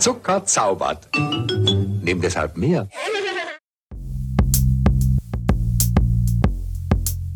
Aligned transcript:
Zucker 0.00 0.46
zaubert. 0.46 1.08
Nimm 2.02 2.22
deshalb 2.22 2.56
mehr. 2.56 2.88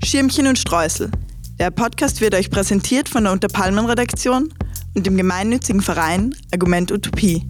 Schirmchen 0.02 0.46
und 0.46 0.58
Streusel. 0.58 1.10
Der 1.58 1.70
Podcast 1.70 2.22
wird 2.22 2.34
euch 2.34 2.50
präsentiert 2.50 3.08
von 3.08 3.24
der 3.24 3.32
Unterpalmen-Redaktion 3.32 4.48
und 4.94 5.06
dem 5.06 5.16
gemeinnützigen 5.16 5.82
Verein 5.82 6.34
Argument 6.52 6.90
Utopie. 6.90 7.46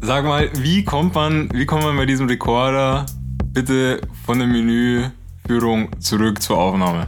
Sag 0.00 0.24
mal, 0.24 0.50
wie 0.54 0.84
kommt 0.84 1.14
man, 1.14 1.48
wie 1.52 1.64
kommt 1.64 1.84
man 1.84 1.96
bei 1.96 2.06
diesem 2.06 2.26
Rekorder 2.26 3.06
bitte 3.52 4.00
von 4.26 4.40
der 4.40 4.48
Menüführung 4.48 5.88
zurück 6.00 6.42
zur 6.42 6.58
Aufnahme? 6.58 7.06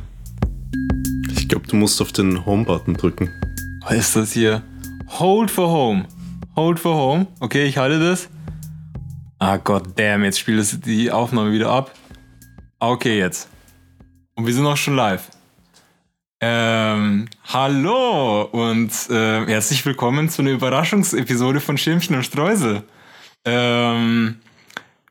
Ich 1.32 1.48
glaube, 1.48 1.66
du 1.66 1.74
musst 1.74 2.00
auf 2.00 2.12
den 2.12 2.46
Home-Button 2.46 2.94
drücken. 2.94 3.30
Was 3.82 3.96
ist 3.96 4.16
das 4.16 4.32
hier? 4.32 4.62
Hold 5.18 5.50
for 5.50 5.68
Home. 5.68 6.06
Hold 6.56 6.80
for 6.80 6.94
Home. 6.94 7.26
Okay, 7.38 7.64
ich 7.64 7.78
halte 7.78 8.00
das. 8.00 8.28
Ah, 9.38 9.56
god 9.56 9.98
damn, 9.98 10.24
jetzt 10.24 10.38
spielt 10.38 10.58
es 10.58 10.80
die 10.80 11.10
Aufnahme 11.10 11.52
wieder 11.52 11.70
ab. 11.70 11.94
Okay, 12.78 13.18
jetzt. 13.18 13.48
Und 14.34 14.46
wir 14.46 14.54
sind 14.54 14.66
auch 14.66 14.76
schon 14.76 14.96
live. 14.96 15.30
Ähm, 16.40 17.28
hallo 17.44 18.42
und 18.42 18.90
äh, 19.10 19.46
herzlich 19.46 19.84
willkommen 19.84 20.28
zu 20.28 20.42
einer 20.42 20.52
Überraschungsepisode 20.52 21.60
von 21.60 21.78
Schimpfen 21.78 22.16
und 22.16 22.24
Streusel. 22.24 22.82
Ähm, 23.44 24.40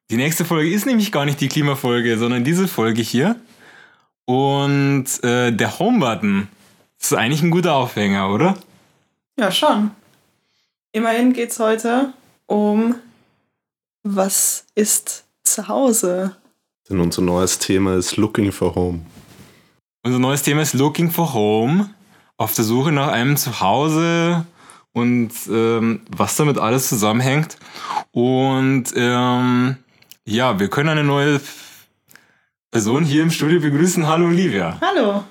die 0.10 0.18
nächste 0.18 0.44
Folge 0.44 0.72
ist 0.72 0.88
nämlich 0.88 1.12
gar 1.12 1.26
nicht 1.26 1.40
die 1.40 1.48
Klimafolge, 1.48 2.18
sondern 2.18 2.44
diese 2.44 2.68
Folge 2.68 3.02
hier. 3.02 3.36
Und 4.26 5.06
äh, 5.24 5.52
der 5.52 5.80
Home-Button 5.80 6.48
ist 7.00 7.14
eigentlich 7.14 7.42
ein 7.44 7.52
guter 7.52 7.76
Aufhänger, 7.76 8.30
oder? 8.30 8.58
Ja, 9.40 9.52
schon. 9.52 9.92
Immerhin 10.92 11.34
geht 11.34 11.52
es 11.52 11.60
heute 11.60 12.14
um 12.48 12.96
was 14.04 14.66
ist 14.74 15.26
zu 15.44 15.68
Hause? 15.68 16.36
Denn 16.90 17.00
unser 17.00 17.22
neues 17.22 17.60
Thema 17.60 17.96
ist 17.96 18.18
Looking 18.18 18.52
for 18.52 18.74
Home. 18.74 19.02
Unser 20.04 20.18
neues 20.18 20.42
Thema 20.42 20.64
ist 20.64 20.74
Looking 20.74 21.12
for 21.12 21.34
Home. 21.34 21.92
Auf 22.38 22.56
der 22.56 22.64
Suche 22.66 22.92
nach 22.92 23.10
einem 23.10 23.38
Zuhause 23.38 24.48
und 24.94 25.32
ähm, 25.52 26.02
was 26.10 26.38
damit 26.38 26.58
alles 26.58 26.90
zusammenhängt. 26.90 27.58
Und 28.12 28.86
ähm, 28.96 29.78
ja, 30.26 30.60
wir 30.60 30.70
können 30.70 30.90
eine 30.90 31.04
neue 31.04 31.40
Person 32.72 33.04
hier 33.04 33.22
im 33.22 33.30
Studio 33.30 33.60
begrüßen. 33.60 34.08
Hallo 34.08 34.26
Olivia. 34.26 34.80
Hallo. 34.82 35.24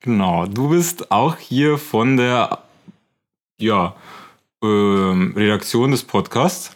Genau, 0.00 0.46
du 0.46 0.70
bist 0.70 1.10
auch 1.10 1.36
hier 1.36 1.76
von 1.76 2.16
der 2.16 2.62
ja, 3.58 3.94
ähm, 4.62 5.32
Redaktion 5.36 5.90
des 5.90 6.04
Podcasts. 6.04 6.70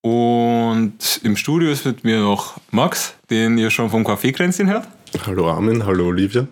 Und 0.00 1.20
im 1.24 1.36
Studio 1.36 1.70
ist 1.70 1.84
mit 1.84 2.04
mir 2.04 2.20
noch 2.20 2.58
Max, 2.70 3.14
den 3.28 3.58
ihr 3.58 3.70
schon 3.70 3.90
vom 3.90 4.04
Kaffeekränzchen 4.04 4.68
hört. 4.68 4.86
Hallo 5.26 5.50
Armin, 5.50 5.84
hallo 5.84 6.06
Olivia. 6.06 6.46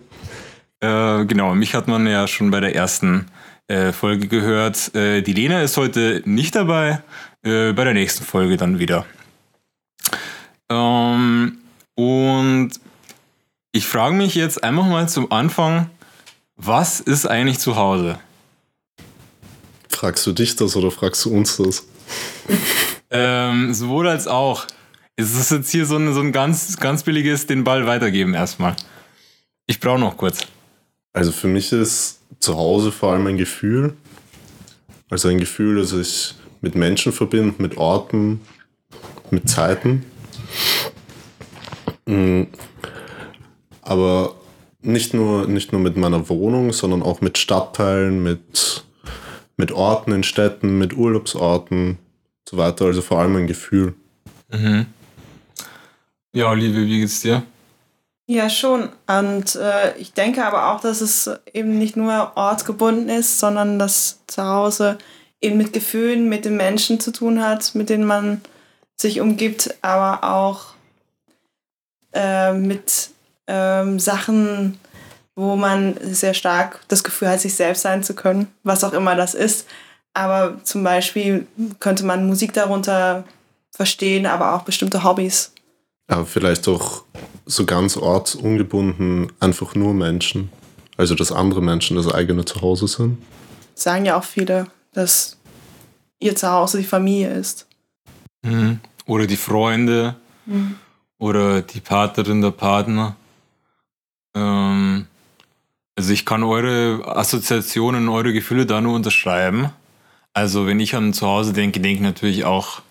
Äh, 0.80 1.25
genau, 1.27 1.55
mich 1.55 1.75
hat 1.75 1.86
man 1.86 2.06
ja 2.06 2.27
schon 2.27 2.50
bei 2.50 2.61
der 2.61 2.75
ersten 2.75 3.27
äh, 3.69 3.92
Folge 3.92 4.27
gehört. 4.27 4.95
Äh, 4.95 5.22
die 5.22 5.33
Lena 5.33 5.62
ist 5.62 5.77
heute 5.77 6.22
nicht 6.25 6.55
dabei, 6.55 7.00
äh, 7.42 7.72
bei 7.72 7.84
der 7.84 7.95
nächsten 7.95 8.25
Folge 8.25 8.56
dann 8.56 8.78
wieder. 8.78 9.06
Ähm, 10.69 11.58
und 11.95 12.70
ich 13.72 13.86
frage 13.86 14.14
mich 14.14 14.34
jetzt 14.34 14.64
einfach 14.64 14.86
mal 14.86 15.08
zum 15.08 15.30
Anfang, 15.30 15.91
was 16.56 17.00
ist 17.00 17.27
eigentlich 17.27 17.58
zu 17.58 17.77
Hause? 17.77 18.19
Fragst 19.95 20.27
du 20.27 20.33
dich 20.33 20.56
das 20.56 20.77
oder 20.77 20.91
fragst 20.91 21.25
du 21.25 21.31
uns 21.31 21.56
das? 21.56 21.87
ähm, 23.11 23.73
sowohl 23.73 24.09
als 24.09 24.27
auch. 24.27 24.67
Es 25.17 25.39
ist 25.39 25.53
jetzt 25.53 25.70
hier 25.70 25.86
so 25.86 25.97
ein, 25.97 26.12
so 26.12 26.20
ein 26.20 26.33
ganz, 26.33 26.77
ganz 26.78 27.05
billiges 27.05 27.47
den 27.47 27.62
Ball 27.62 27.86
weitergeben 27.86 28.35
erstmal. 28.35 28.74
Ich 29.67 29.79
brauche 29.79 30.01
noch 30.01 30.17
kurz. 30.17 30.41
Also 31.13 31.30
für 31.30 31.46
mich 31.46 31.70
ist 31.70 32.19
zu 32.41 32.57
Hause 32.57 32.91
vor 32.91 33.13
allem 33.13 33.27
ein 33.29 33.36
Gefühl. 33.36 33.95
Also 35.08 35.29
ein 35.29 35.39
Gefühl, 35.39 35.77
das 35.77 35.92
ich 35.92 36.35
mit 36.61 36.74
Menschen 36.74 37.13
verbinde, 37.13 37.55
mit 37.58 37.77
Orten, 37.77 38.40
mit 39.30 39.48
Zeiten. 39.48 40.05
Mm. 42.07 42.45
Aber 43.83 44.35
nicht 44.83 45.14
nur, 45.14 45.46
nicht 45.46 45.73
nur 45.73 45.80
mit 45.80 45.96
meiner 45.96 46.29
Wohnung, 46.29 46.73
sondern 46.73 47.02
auch 47.02 47.20
mit 47.20 47.39
Stadtteilen, 47.39 48.23
mit, 48.23 48.40
mit 49.57 49.73
Orten 49.73 50.13
in 50.13 50.25
Städten, 50.25 50.79
mit 50.79 50.97
Urlaubsorten 50.97 51.91
und 51.91 52.48
so 52.48 52.57
weiter. 52.57 52.87
Also 52.87 53.03
vor 53.03 53.19
allem 53.19 53.37
ein 53.37 53.47
Gefühl. 53.47 53.95
Mhm. 54.51 54.87
Ja, 56.33 56.51
Olivia, 56.51 56.81
wie 56.81 57.01
geht's 57.01 57.20
dir? 57.20 57.42
Ja, 58.27 58.48
schon. 58.48 58.89
Und 59.07 59.55
äh, 59.57 59.97
ich 59.98 60.14
denke 60.14 60.45
aber 60.45 60.73
auch, 60.73 60.81
dass 60.81 61.01
es 61.01 61.31
eben 61.53 61.79
nicht 61.79 61.97
nur 61.97 62.33
ortsgebunden 62.37 63.09
ist, 63.09 63.39
sondern 63.39 63.79
dass 63.79 64.20
zu 64.27 64.45
Hause 64.45 64.98
eben 65.41 65.59
mit 65.59 65.73
Gefühlen, 65.73 66.29
mit 66.29 66.47
den 66.47 66.57
Menschen 66.57 67.01
zu 67.01 67.13
tun 67.13 67.45
hat, 67.45 67.75
mit 67.75 67.91
denen 67.91 68.05
man 68.05 68.41
sich 68.97 69.20
umgibt, 69.20 69.75
aber 69.83 70.25
auch 70.25 70.75
äh, 72.14 72.55
mit 72.55 73.11
ähm, 73.47 73.98
Sachen, 73.98 74.79
wo 75.36 75.56
man 75.56 75.96
sehr 76.02 76.34
stark 76.34 76.80
das 76.89 77.02
Gefühl 77.02 77.28
hat, 77.28 77.40
sich 77.40 77.55
selbst 77.55 77.83
sein 77.83 78.02
zu 78.02 78.14
können, 78.14 78.48
was 78.62 78.84
auch 78.84 78.92
immer 78.92 79.17
das 79.17 79.34
ist. 79.34 79.67
Aber 80.12 80.62
zum 80.62 80.84
Beispiel 80.84 81.46
könnte 81.80 82.05
man 82.05 82.27
Musik 82.27 82.52
darunter 82.52 83.24
verstehen, 83.72 84.27
aber 84.27 84.55
auch 84.55 84.62
bestimmte 84.62 85.02
Hobbys. 85.02 85.52
Aber 86.06 86.24
vielleicht 86.24 86.68
auch 86.68 87.05
so 87.46 87.67
ganz 87.67 87.96
ortsungebunden 87.96 89.33
einfach 89.40 89.74
nur 89.74 89.92
Menschen. 89.92 90.50
Also 90.96 91.17
dass 91.17 91.33
andere 91.33 91.61
Menschen 91.61 91.96
das 91.96 92.12
eigene 92.12 92.45
Zuhause 92.45 92.86
sind. 92.86 93.18
Sagen 93.74 94.05
ja 94.05 94.16
auch 94.16 94.24
viele, 94.24 94.68
dass 94.92 95.36
ihr 96.20 96.36
Zuhause 96.36 96.78
die 96.78 96.84
Familie 96.84 97.30
ist. 97.30 97.66
Mhm. 98.42 98.78
Oder 99.06 99.27
die 99.27 99.36
Freunde. 99.36 100.14
Mhm. 100.46 100.77
Oder 101.18 101.62
die 101.62 101.80
Partnerin, 101.80 102.42
der 102.42 102.51
Partner. 102.52 103.16
Ähm, 104.34 105.06
also 105.97 106.13
ich 106.13 106.27
kann 106.27 106.43
eure 106.43 107.17
Assoziationen, 107.17 108.09
eure 108.09 108.33
Gefühle 108.33 108.67
da 108.67 108.81
nur 108.81 108.95
unterschreiben. 108.95 109.71
Also 110.33 110.67
wenn 110.67 110.81
ich 110.81 110.95
an 110.97 111.13
Zuhause 111.13 111.53
denke, 111.53 111.81
denke 111.81 111.97
ich 111.97 112.03
natürlich 112.03 112.45
auch 112.45 112.83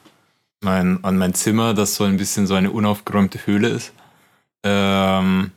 mein, 0.61 1.03
an 1.03 1.17
mein 1.17 1.33
Zimmer, 1.33 1.73
das 1.73 1.95
so 1.95 2.05
ein 2.05 2.17
bisschen 2.17 2.47
so 2.47 2.55
eine 2.55 2.71
unaufgeräumte 2.71 3.45
Höhle 3.45 3.67
ist. 3.67 3.91
Ähm, 4.63 5.51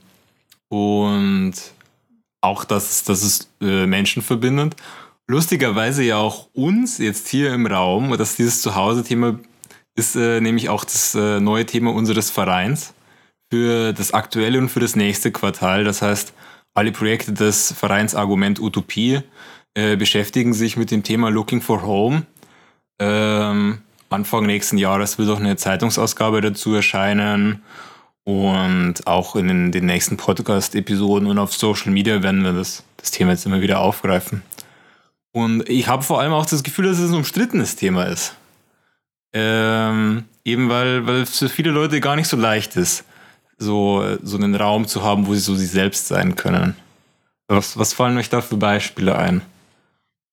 und 0.68 1.54
auch, 2.40 2.64
dass, 2.64 3.04
dass 3.04 3.22
es 3.22 3.50
äh, 3.60 3.86
Menschen. 3.86 4.22
Lustigerweise 5.28 6.02
ja 6.02 6.16
auch 6.16 6.48
uns 6.52 6.98
jetzt 6.98 7.28
hier 7.28 7.52
im 7.54 7.66
Raum, 7.66 8.16
dass 8.16 8.36
dieses 8.36 8.62
Zuhause-Thema 8.62 9.38
ist 9.96 10.14
äh, 10.14 10.40
nämlich 10.40 10.68
auch 10.68 10.84
das 10.84 11.14
äh, 11.14 11.40
neue 11.40 11.66
Thema 11.66 11.92
unseres 11.92 12.30
Vereins 12.30 12.92
für 13.50 13.92
das 13.92 14.12
aktuelle 14.12 14.58
und 14.58 14.68
für 14.68 14.80
das 14.80 14.94
nächste 14.94 15.32
Quartal. 15.32 15.84
Das 15.84 16.02
heißt, 16.02 16.34
alle 16.76 16.92
Projekte 16.92 17.32
des 17.32 17.72
Vereins 17.72 18.14
Argument 18.14 18.60
Utopie 18.60 19.20
äh, 19.74 19.96
beschäftigen 19.96 20.52
sich 20.52 20.76
mit 20.76 20.90
dem 20.90 21.02
Thema 21.02 21.30
Looking 21.30 21.62
for 21.62 21.82
Home. 21.82 22.26
Ähm, 22.98 23.78
Anfang 24.10 24.46
nächsten 24.46 24.78
Jahres 24.78 25.18
wird 25.18 25.30
auch 25.30 25.40
eine 25.40 25.56
Zeitungsausgabe 25.56 26.40
dazu 26.40 26.74
erscheinen. 26.74 27.62
Und 28.24 29.06
auch 29.06 29.36
in 29.36 29.48
den, 29.48 29.72
den 29.72 29.86
nächsten 29.86 30.16
Podcast-Episoden 30.16 31.28
und 31.28 31.38
auf 31.38 31.54
Social 31.54 31.92
Media 31.92 32.22
werden 32.22 32.42
wir 32.42 32.52
das, 32.52 32.82
das 32.96 33.10
Thema 33.10 33.32
jetzt 33.32 33.46
immer 33.46 33.60
wieder 33.60 33.80
aufgreifen. 33.80 34.42
Und 35.32 35.68
ich 35.68 35.86
habe 35.86 36.02
vor 36.02 36.20
allem 36.20 36.32
auch 36.32 36.46
das 36.46 36.62
Gefühl, 36.62 36.86
dass 36.86 36.98
es 36.98 37.10
ein 37.10 37.16
umstrittenes 37.16 37.76
Thema 37.76 38.04
ist. 38.04 38.34
Ähm, 39.32 40.24
eben 40.44 40.68
weil, 40.68 41.06
weil 41.06 41.22
es 41.22 41.38
für 41.38 41.48
viele 41.48 41.70
Leute 41.70 42.00
gar 42.00 42.16
nicht 42.16 42.28
so 42.28 42.36
leicht 42.36 42.76
ist, 42.76 43.04
so, 43.58 44.16
so 44.22 44.36
einen 44.36 44.54
Raum 44.54 44.86
zu 44.86 45.02
haben, 45.02 45.26
wo 45.26 45.34
sie 45.34 45.40
so 45.40 45.54
sich 45.54 45.70
selbst 45.70 46.08
sein 46.08 46.36
können. 46.36 46.76
Was, 47.48 47.78
was 47.78 47.92
fallen 47.92 48.18
euch 48.18 48.28
da 48.28 48.40
für 48.40 48.56
Beispiele 48.56 49.16
ein? 49.16 49.42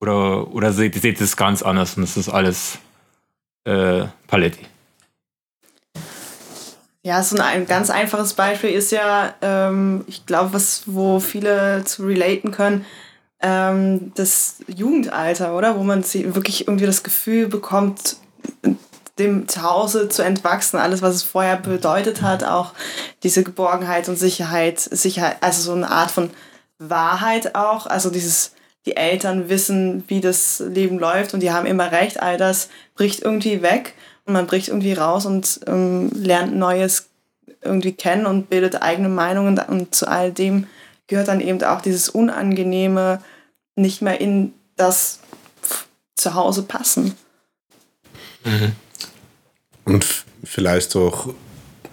Oder, 0.01 0.53
oder 0.53 0.73
seht, 0.73 0.95
seht 0.95 1.19
ihr 1.19 1.25
es 1.25 1.37
ganz 1.37 1.61
anders 1.61 1.95
und 1.95 2.03
es 2.03 2.17
ist 2.17 2.29
alles 2.29 2.77
äh, 3.65 4.05
Paletti? 4.27 4.65
Ja, 7.05 7.21
so 7.21 7.37
ein 7.37 7.67
ganz 7.67 7.89
einfaches 7.89 8.33
Beispiel 8.33 8.69
ist 8.69 8.91
ja, 8.91 9.33
ähm, 9.41 10.05
ich 10.07 10.25
glaube, 10.25 10.53
was, 10.53 10.83
wo 10.85 11.19
viele 11.19 11.83
zu 11.83 12.05
relaten 12.05 12.51
können, 12.51 12.85
ähm, 13.41 14.13
das 14.15 14.59
Jugendalter, 14.67 15.55
oder? 15.55 15.77
Wo 15.77 15.83
man 15.83 16.03
wirklich 16.03 16.67
irgendwie 16.67 16.85
das 16.85 17.03
Gefühl 17.03 17.47
bekommt, 17.47 18.15
dem 19.19 19.47
Zuhause 19.47 20.09
zu 20.09 20.23
entwachsen, 20.23 20.77
alles, 20.77 21.01
was 21.01 21.15
es 21.15 21.23
vorher 21.23 21.57
bedeutet 21.57 22.21
hat, 22.21 22.43
auch 22.43 22.73
diese 23.21 23.43
Geborgenheit 23.43 24.09
und 24.09 24.17
Sicherheit, 24.17 24.79
Sicherheit, 24.79 25.37
also 25.41 25.61
so 25.61 25.73
eine 25.73 25.89
Art 25.89 26.11
von 26.11 26.31
Wahrheit 26.79 27.55
auch, 27.55 27.85
also 27.85 28.09
dieses 28.09 28.53
die 28.85 28.97
Eltern 28.97 29.47
wissen, 29.47 30.03
wie 30.07 30.19
das 30.19 30.59
Leben 30.59 30.99
läuft 30.99 31.33
und 31.33 31.39
die 31.39 31.51
haben 31.51 31.65
immer 31.65 31.91
recht, 31.91 32.21
all 32.21 32.37
das 32.37 32.69
bricht 32.95 33.21
irgendwie 33.21 33.61
weg 33.61 33.93
und 34.25 34.33
man 34.33 34.47
bricht 34.47 34.67
irgendwie 34.67 34.93
raus 34.93 35.25
und 35.25 35.61
ähm, 35.67 36.11
lernt 36.13 36.55
Neues 36.55 37.07
irgendwie 37.61 37.93
kennen 37.93 38.25
und 38.25 38.49
bildet 38.49 38.81
eigene 38.81 39.09
Meinungen 39.09 39.57
und 39.57 39.95
zu 39.95 40.07
all 40.07 40.31
dem 40.31 40.67
gehört 41.07 41.27
dann 41.27 41.39
eben 41.39 41.61
auch 41.63 41.81
dieses 41.81 42.09
Unangenehme 42.09 43.21
nicht 43.75 44.01
mehr 44.01 44.19
in 44.19 44.53
das 44.75 45.19
Zuhause 46.15 46.63
passen. 46.63 47.15
Mhm. 48.43 48.73
Und 49.85 50.05
vielleicht 50.43 50.95
auch 50.95 51.33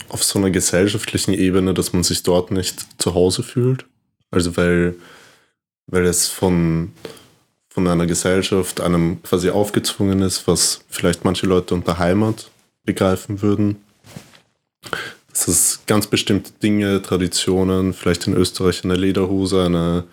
auf 0.08 0.24
so 0.24 0.38
einer 0.38 0.50
gesellschaftlichen 0.50 1.34
Ebene, 1.34 1.74
dass 1.74 1.92
man 1.92 2.02
sich 2.02 2.22
dort 2.22 2.50
nicht 2.50 2.86
zu 2.98 3.14
Hause 3.14 3.42
fühlt. 3.42 3.86
Also 4.30 4.56
weil, 4.56 4.96
weil 5.86 6.04
es 6.04 6.28
von, 6.28 6.92
von 7.68 7.86
einer 7.86 8.06
Gesellschaft 8.06 8.80
einem 8.80 9.22
quasi 9.22 9.50
aufgezwungen 9.50 10.22
ist, 10.22 10.46
was 10.46 10.84
vielleicht 10.88 11.24
manche 11.24 11.46
Leute 11.46 11.74
unter 11.74 11.98
Heimat 11.98 12.50
begreifen 12.84 13.42
würden. 13.42 13.76
Dass 15.30 15.46
es 15.46 15.80
ganz 15.86 16.06
bestimmte 16.08 16.50
Dinge, 16.62 17.02
Traditionen, 17.02 17.92
vielleicht 17.92 18.26
in 18.26 18.34
Österreich 18.34 18.84
eine 18.84 18.96
Lederhose, 18.96 19.64
eine 19.64 20.04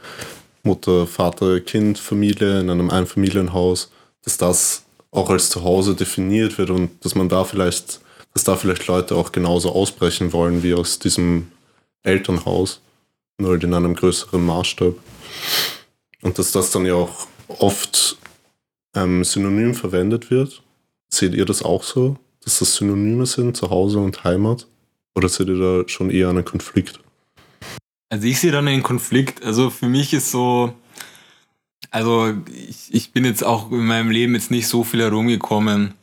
Mutter, 0.63 1.07
Vater, 1.07 1.59
Kind, 1.59 1.97
Familie 1.97 2.59
in 2.59 2.69
einem 2.69 2.89
Einfamilienhaus, 2.89 3.91
dass 4.23 4.37
das 4.37 4.83
auch 5.17 5.29
als 5.29 5.49
Zuhause 5.49 5.95
definiert 5.95 6.57
wird 6.57 6.69
und 6.69 7.03
dass 7.03 7.15
man 7.15 7.27
da 7.27 7.43
vielleicht, 7.43 8.01
dass 8.33 8.43
da 8.43 8.55
vielleicht 8.55 8.87
Leute 8.87 9.15
auch 9.15 9.31
genauso 9.31 9.71
ausbrechen 9.73 10.31
wollen 10.31 10.63
wie 10.63 10.73
aus 10.73 10.99
diesem 10.99 11.47
Elternhaus, 12.03 12.81
nur 13.39 13.51
halt 13.51 13.63
in 13.63 13.73
einem 13.73 13.95
größeren 13.95 14.45
Maßstab. 14.45 14.93
Und 16.21 16.39
dass 16.39 16.51
das 16.51 16.71
dann 16.71 16.85
ja 16.85 16.93
auch 16.93 17.27
oft 17.47 18.17
ähm, 18.95 19.23
synonym 19.23 19.73
verwendet 19.73 20.29
wird. 20.31 20.61
Seht 21.09 21.33
ihr 21.33 21.45
das 21.45 21.63
auch 21.63 21.83
so, 21.83 22.17
dass 22.43 22.59
das 22.59 22.75
Synonyme 22.75 23.25
sind, 23.25 23.55
Zuhause 23.57 23.99
und 23.99 24.23
Heimat? 24.23 24.67
Oder 25.15 25.29
seht 25.29 25.47
ihr 25.47 25.57
da 25.57 25.87
schon 25.87 26.09
eher 26.09 26.29
einen 26.29 26.45
Konflikt? 26.45 26.99
Also 28.09 28.27
ich 28.27 28.39
sehe 28.39 28.51
dann 28.51 28.67
einen 28.67 28.83
Konflikt. 28.83 29.43
Also 29.43 29.69
für 29.69 29.87
mich 29.87 30.13
ist 30.13 30.31
so, 30.31 30.73
also 31.91 32.33
ich, 32.69 32.93
ich 32.93 33.11
bin 33.11 33.25
jetzt 33.25 33.43
auch 33.43 33.71
in 33.71 33.85
meinem 33.85 34.11
Leben 34.11 34.33
jetzt 34.33 34.51
nicht 34.51 34.67
so 34.67 34.83
viel 34.83 35.01
herumgekommen 35.01 35.93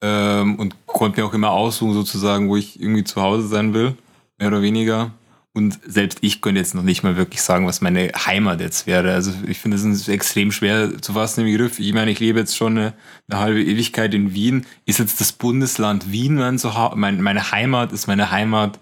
ähm, 0.00 0.56
und 0.56 0.86
konnte 0.86 1.20
mir 1.20 1.26
auch 1.26 1.34
immer 1.34 1.50
aussuchen 1.50 1.94
sozusagen, 1.94 2.48
wo 2.48 2.56
ich 2.56 2.80
irgendwie 2.80 3.04
zu 3.04 3.20
Hause 3.20 3.48
sein 3.48 3.74
will, 3.74 3.96
mehr 4.38 4.48
oder 4.48 4.62
weniger. 4.62 5.12
Und 5.56 5.78
selbst 5.86 6.18
ich 6.20 6.40
könnte 6.40 6.60
jetzt 6.60 6.74
noch 6.74 6.82
nicht 6.82 7.04
mal 7.04 7.16
wirklich 7.16 7.40
sagen, 7.40 7.66
was 7.66 7.80
meine 7.80 8.10
Heimat 8.26 8.60
jetzt 8.60 8.88
wäre. 8.88 9.12
Also 9.12 9.32
ich 9.46 9.58
finde, 9.58 9.76
ist 9.76 10.08
extrem 10.08 10.50
schwer 10.50 11.00
zu 11.00 11.12
fassen 11.12 11.42
im 11.42 11.46
Begriff. 11.46 11.78
Ich 11.78 11.92
meine, 11.92 12.10
ich 12.10 12.18
lebe 12.18 12.40
jetzt 12.40 12.56
schon 12.56 12.76
eine, 12.76 12.92
eine 13.28 13.40
halbe 13.40 13.62
Ewigkeit 13.62 14.14
in 14.14 14.34
Wien. 14.34 14.66
Ist 14.84 14.98
jetzt 14.98 15.20
das 15.20 15.32
Bundesland 15.32 16.10
Wien 16.10 16.34
mein 16.34 16.58
Zuhause? 16.58 16.96
Mein, 16.96 17.22
meine 17.22 17.52
Heimat 17.52 17.92
ist 17.92 18.08
meine 18.08 18.32
Heimat 18.32 18.80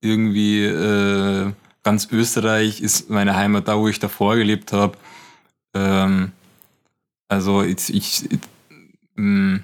irgendwie 0.00 0.64
äh, 0.64 1.52
ganz 1.82 2.08
Österreich 2.10 2.80
ist 2.80 3.10
meine 3.10 3.36
Heimat 3.36 3.68
da, 3.68 3.78
wo 3.78 3.88
ich 3.88 3.98
davor 3.98 4.36
gelebt 4.36 4.72
habe. 4.72 4.96
Ähm, 5.74 6.32
also 7.28 7.62
ich, 7.62 7.94
ich, 7.94 8.30
ich 8.30 8.40
mm, 9.16 9.56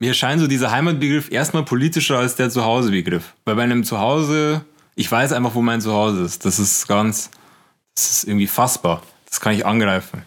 mir 0.00 0.08
erscheint 0.08 0.40
so 0.40 0.46
dieser 0.46 0.70
Heimatbegriff 0.70 1.30
erstmal 1.30 1.64
politischer 1.64 2.18
als 2.18 2.36
der 2.36 2.50
Zuhausebegriff. 2.50 3.34
Weil 3.44 3.56
bei 3.56 3.62
einem 3.62 3.84
Zuhause, 3.84 4.64
ich 4.94 5.10
weiß 5.10 5.32
einfach, 5.32 5.54
wo 5.54 5.62
mein 5.62 5.80
Zuhause 5.80 6.22
ist. 6.22 6.44
Das 6.44 6.58
ist 6.58 6.86
ganz, 6.86 7.30
das 7.94 8.10
ist 8.10 8.24
irgendwie 8.24 8.46
fassbar. 8.46 9.02
Das 9.26 9.40
kann 9.40 9.54
ich 9.54 9.66
angreifen. 9.66 10.22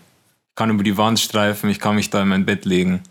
Ich 0.50 0.56
kann 0.56 0.70
über 0.70 0.84
die 0.84 0.98
Wand 0.98 1.20
streifen, 1.20 1.70
ich 1.70 1.80
kann 1.80 1.96
mich 1.96 2.10
da 2.10 2.22
in 2.22 2.28
mein 2.28 2.46
Bett 2.46 2.66
legen. 2.66 3.02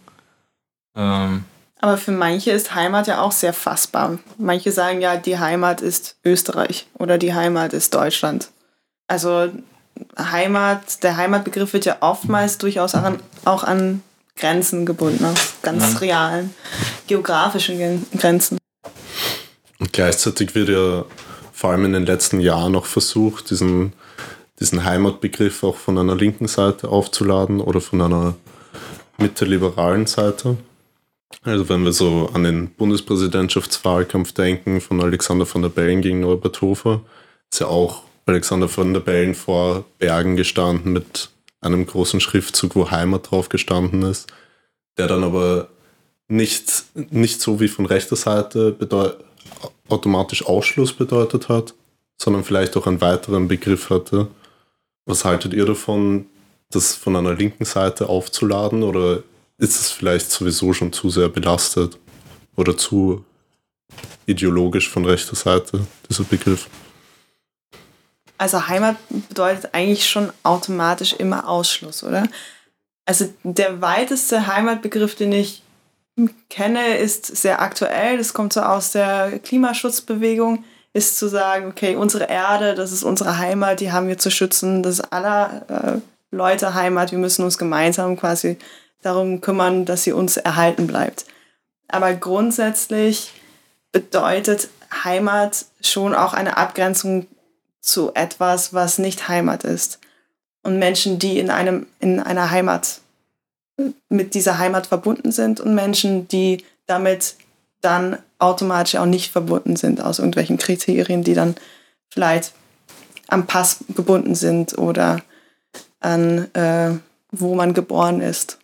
Ähm, 0.95 1.45
aber 1.81 1.97
für 1.97 2.13
manche 2.13 2.51
ist 2.51 2.75
Heimat 2.75 3.07
ja 3.07 3.23
auch 3.23 3.33
sehr 3.33 3.55
fassbar. 3.55 4.19
Manche 4.37 4.71
sagen 4.71 5.01
ja, 5.01 5.17
die 5.17 5.39
Heimat 5.39 5.81
ist 5.81 6.17
Österreich 6.25 6.87
oder 6.95 7.17
die 7.17 7.33
Heimat 7.33 7.73
ist 7.73 7.95
Deutschland. 7.95 8.51
Also 9.09 9.51
Heimat, 10.19 11.03
der 11.03 11.17
Heimatbegriff 11.17 11.73
wird 11.73 11.85
ja 11.85 11.99
oftmals 12.01 12.59
durchaus 12.59 12.95
auch 12.95 13.03
an, 13.03 13.21
auch 13.45 13.65
an 13.65 14.03
Grenzen 14.37 14.87
gebunden, 14.87 15.25
aus 15.25 15.55
ganz 15.63 15.95
ja. 15.95 15.99
realen 15.99 16.55
geografischen 17.07 18.07
Grenzen. 18.17 18.59
Und 19.79 19.93
gleichzeitig 19.93 20.55
wird 20.55 20.69
ja 20.69 21.05
vor 21.53 21.71
allem 21.71 21.85
in 21.85 21.93
den 21.93 22.07
letzten 22.07 22.41
Jahren 22.41 22.73
noch 22.73 22.87
versucht, 22.87 23.51
diesen, 23.51 23.93
diesen 24.61 24.85
Heimatbegriff 24.85 25.63
auch 25.63 25.77
von 25.77 25.99
einer 25.99 26.15
linken 26.15 26.49
Seite 26.49 26.89
aufzuladen 26.89 27.61
oder 27.61 27.81
von 27.81 28.01
einer 28.01 28.35
mitte-liberalen 29.19 30.07
Seite. 30.07 30.57
Also 31.43 31.69
wenn 31.69 31.85
wir 31.85 31.93
so 31.93 32.31
an 32.33 32.45
den 32.45 32.71
Bundespräsidentschaftswahlkampf 32.71 34.33
denken 34.33 34.81
von 34.81 35.01
Alexander 35.01 35.47
von 35.47 35.63
der 35.63 35.69
Bellen 35.69 36.03
gegen 36.03 36.21
Norbert 36.21 36.61
Hofer, 36.61 37.03
ist 37.51 37.61
ja 37.61 37.67
auch 37.67 38.03
Alexander 38.31 38.69
von 38.69 38.93
der 38.93 39.01
Bellen 39.01 39.35
vor 39.35 39.85
Bergen 39.99 40.37
gestanden 40.37 40.93
mit 40.93 41.31
einem 41.61 41.87
großen 41.87 42.21
Schriftzug, 42.21 42.75
wo 42.75 42.91
Heimat 42.91 43.31
drauf 43.31 43.49
gestanden 43.49 44.03
ist, 44.03 44.33
der 44.97 45.07
dann 45.07 45.25
aber 45.25 45.69
nicht, 46.29 46.85
nicht 46.95 47.41
so 47.41 47.61
wie 47.61 47.69
von 47.69 47.87
rechter 47.87 48.17
Seite 48.17 48.77
automatisch 49.89 50.47
Ausschluss 50.47 50.93
bedeutet 50.93 51.49
hat, 51.49 51.75
sondern 52.17 52.45
vielleicht 52.45 52.77
auch 52.77 52.87
einen 52.87 53.01
weiteren 53.01 53.49
Begriff 53.49 53.91
hatte. 53.91 54.29
Was 55.07 55.25
haltet 55.25 55.53
ihr 55.53 55.67
davon, 55.67 56.27
das 56.71 56.95
von 56.95 57.17
einer 57.17 57.35
linken 57.35 57.65
Seite 57.65 58.09
aufzuladen 58.09 58.83
oder 58.83 59.23
ist 59.59 59.81
es 59.81 59.91
vielleicht 59.91 60.31
sowieso 60.31 60.73
schon 60.73 60.93
zu 60.93 61.11
sehr 61.11 61.29
belastet 61.29 61.99
oder 62.57 62.77
zu 62.77 63.25
ideologisch 64.27 64.89
von 64.89 65.05
rechter 65.05 65.35
Seite, 65.35 65.87
dieser 66.09 66.25
Begriff? 66.25 66.69
Also 68.41 68.69
Heimat 68.69 68.97
bedeutet 69.29 69.75
eigentlich 69.75 70.09
schon 70.09 70.33
automatisch 70.45 71.13
immer 71.13 71.47
Ausschluss, 71.47 72.03
oder? 72.03 72.27
Also 73.05 73.29
der 73.43 73.83
weiteste 73.83 74.47
Heimatbegriff, 74.47 75.15
den 75.15 75.33
ich 75.33 75.63
kenne, 76.49 76.97
ist 76.97 77.27
sehr 77.27 77.61
aktuell. 77.61 78.17
Das 78.17 78.33
kommt 78.33 78.55
so 78.55 78.63
aus 78.63 78.93
der 78.93 79.41
Klimaschutzbewegung, 79.41 80.65
ist 80.95 81.19
zu 81.19 81.29
sagen, 81.29 81.67
okay, 81.67 81.97
unsere 81.97 82.31
Erde, 82.31 82.75
das 82.75 82.93
ist 82.93 83.03
unsere 83.03 83.37
Heimat, 83.37 83.81
die 83.81 83.93
haben 83.93 84.09
wir 84.09 84.17
zu 84.17 84.31
schützen, 84.31 84.83
das 84.83 85.01
ist 85.01 85.13
aller 85.13 85.67
äh, 85.69 86.35
Leute 86.35 86.73
Heimat, 86.73 87.11
wir 87.11 87.19
müssen 87.19 87.45
uns 87.45 87.59
gemeinsam 87.59 88.17
quasi 88.17 88.57
darum 89.03 89.43
kümmern, 89.43 89.85
dass 89.85 90.05
sie 90.05 90.13
uns 90.13 90.39
erhalten 90.39 90.87
bleibt. 90.87 91.27
Aber 91.89 92.15
grundsätzlich 92.15 93.35
bedeutet 93.93 94.71
Heimat 95.05 95.67
schon 95.83 96.15
auch 96.15 96.33
eine 96.33 96.57
Abgrenzung 96.57 97.27
zu 97.81 98.15
etwas, 98.15 98.75
was 98.75 98.99
nicht 98.99 99.29
Heimat 99.29 99.65
ist. 99.65 99.99
Und 100.63 100.79
Menschen, 100.79 101.19
die 101.19 101.39
in, 101.39 101.51
einem, 101.51 101.87
in 102.01 102.21
einer 102.21 102.51
Heimat 102.51 103.01
mit 104.09 104.35
dieser 104.35 104.59
Heimat 104.59 104.87
verbunden 104.87 105.33
sind 105.33 105.61
und 105.61 105.75
Menschen, 105.75 106.29
die 106.29 106.65
damit 106.87 107.37
dann 107.81 108.19
automatisch 108.39 108.97
auch 108.97 109.07
nicht 109.07 109.33
verbunden 109.33 109.77
sind 109.77 110.03
aus 110.03 110.19
irgendwelchen 110.19 110.59
Kriterien, 110.59 111.25
die 111.25 111.35
dann 111.35 111.55
vielleicht 112.11 112.53
am 113.29 113.47
Pass 113.47 113.85
gebunden 113.95 114.35
sind 114.35 114.77
oder 114.77 115.23
an 116.01 116.53
äh, 116.55 116.99
wo 117.33 117.55
man 117.55 117.75
geboren 117.75 118.21
ist. 118.21 118.59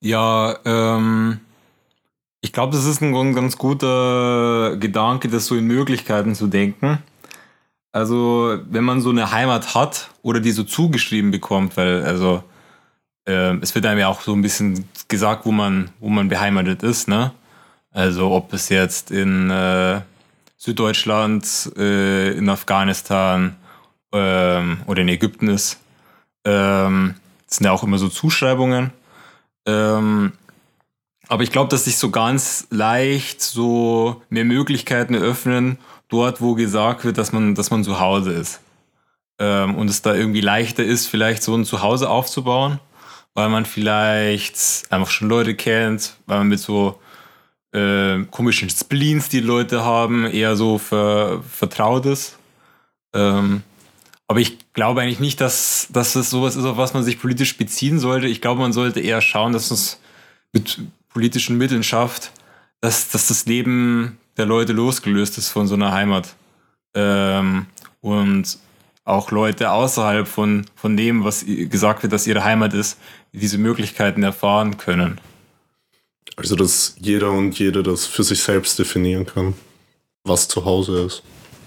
Ja, 0.00 0.58
ähm, 0.64 1.40
ich 2.40 2.52
glaube, 2.52 2.76
das 2.76 2.84
ist 2.84 3.00
ein 3.00 3.34
ganz 3.34 3.56
guter 3.56 4.76
Gedanke, 4.76 5.28
das 5.28 5.46
so 5.46 5.56
in 5.56 5.66
Möglichkeiten 5.66 6.34
zu 6.34 6.46
denken. 6.46 6.98
Also, 7.94 8.58
wenn 8.70 8.82
man 8.82 9.00
so 9.00 9.10
eine 9.10 9.30
Heimat 9.30 9.76
hat 9.76 10.10
oder 10.22 10.40
die 10.40 10.50
so 10.50 10.64
zugeschrieben 10.64 11.30
bekommt, 11.30 11.76
weil, 11.76 12.02
also, 12.04 12.42
äh, 13.24 13.54
es 13.58 13.72
wird 13.76 13.86
einem 13.86 14.00
ja 14.00 14.08
auch 14.08 14.20
so 14.20 14.32
ein 14.34 14.42
bisschen 14.42 14.88
gesagt, 15.06 15.46
wo 15.46 15.52
man, 15.52 15.90
wo 16.00 16.08
man 16.08 16.26
beheimatet 16.28 16.82
ist, 16.82 17.06
ne? 17.06 17.30
Also, 17.92 18.32
ob 18.32 18.52
es 18.52 18.68
jetzt 18.68 19.12
in 19.12 19.48
äh, 19.48 20.00
Süddeutschland, 20.56 21.46
äh, 21.76 22.32
in 22.36 22.48
Afghanistan 22.48 23.54
ähm, 24.12 24.78
oder 24.86 25.02
in 25.02 25.08
Ägypten 25.08 25.46
ist. 25.46 25.78
Ähm, 26.44 27.14
das 27.46 27.58
sind 27.58 27.66
ja 27.66 27.70
auch 27.70 27.84
immer 27.84 27.98
so 27.98 28.08
Zuschreibungen. 28.08 28.90
Ähm, 29.66 30.32
aber 31.28 31.44
ich 31.44 31.52
glaube, 31.52 31.70
dass 31.70 31.84
sich 31.84 31.96
so 31.96 32.10
ganz 32.10 32.66
leicht 32.70 33.40
so 33.40 34.20
mehr 34.30 34.44
Möglichkeiten 34.44 35.14
eröffnen, 35.14 35.78
dort, 36.08 36.40
wo 36.40 36.54
gesagt 36.54 37.04
wird, 37.04 37.18
dass 37.18 37.32
man, 37.32 37.54
dass 37.54 37.70
man 37.70 37.84
zu 37.84 38.00
Hause 38.00 38.32
ist. 38.32 38.60
Ähm, 39.38 39.74
und 39.74 39.88
es 39.90 40.02
da 40.02 40.14
irgendwie 40.14 40.40
leichter 40.40 40.84
ist, 40.84 41.06
vielleicht 41.06 41.42
so 41.42 41.54
ein 41.54 41.64
Zuhause 41.64 42.08
aufzubauen, 42.08 42.78
weil 43.34 43.48
man 43.48 43.64
vielleicht 43.64 44.90
einfach 44.90 45.10
schon 45.10 45.28
Leute 45.28 45.54
kennt, 45.54 46.14
weil 46.26 46.38
man 46.38 46.48
mit 46.48 46.60
so 46.60 47.00
äh, 47.72 48.24
komischen 48.30 48.70
Spleens, 48.70 49.28
die 49.28 49.40
Leute 49.40 49.84
haben, 49.84 50.26
eher 50.26 50.54
so 50.56 50.78
ver, 50.78 51.42
vertraut 51.42 52.06
ist. 52.06 52.38
Ähm, 53.12 53.62
Aber 54.28 54.40
ich 54.40 54.58
glaube 54.72 55.00
eigentlich 55.02 55.20
nicht, 55.20 55.40
dass, 55.40 55.88
dass 55.90 56.12
das 56.12 56.30
sowas 56.30 56.56
ist, 56.56 56.64
auf 56.64 56.76
was 56.76 56.94
man 56.94 57.02
sich 57.02 57.20
politisch 57.20 57.56
beziehen 57.56 57.98
sollte. 57.98 58.26
Ich 58.28 58.40
glaube, 58.40 58.60
man 58.60 58.72
sollte 58.72 59.00
eher 59.00 59.20
schauen, 59.20 59.52
dass 59.52 59.70
man 59.70 59.78
es 59.78 60.00
mit 60.52 60.80
politischen 61.08 61.58
Mitteln 61.58 61.82
schafft, 61.82 62.30
dass, 62.80 63.10
dass 63.10 63.28
das 63.28 63.46
Leben 63.46 64.18
der 64.36 64.46
Leute 64.46 64.72
losgelöst 64.72 65.38
ist 65.38 65.48
von 65.48 65.66
so 65.66 65.74
einer 65.74 65.92
Heimat. 65.92 66.34
Ähm, 66.94 67.66
und 68.00 68.58
auch 69.04 69.30
Leute 69.30 69.70
außerhalb 69.70 70.26
von, 70.26 70.64
von 70.76 70.96
dem, 70.96 71.24
was 71.24 71.44
gesagt 71.46 72.02
wird, 72.02 72.12
dass 72.12 72.26
ihre 72.26 72.44
Heimat 72.44 72.72
ist, 72.74 72.98
diese 73.32 73.58
Möglichkeiten 73.58 74.22
erfahren 74.22 74.76
können. 74.76 75.20
Also, 76.36 76.56
dass 76.56 76.96
jeder 76.98 77.30
und 77.30 77.58
jede 77.58 77.82
das 77.82 78.06
für 78.06 78.24
sich 78.24 78.42
selbst 78.42 78.78
definieren 78.78 79.26
kann, 79.26 79.54
was 80.24 80.48
zu 80.48 80.64
Hause 80.64 81.04
ist. 81.04 81.22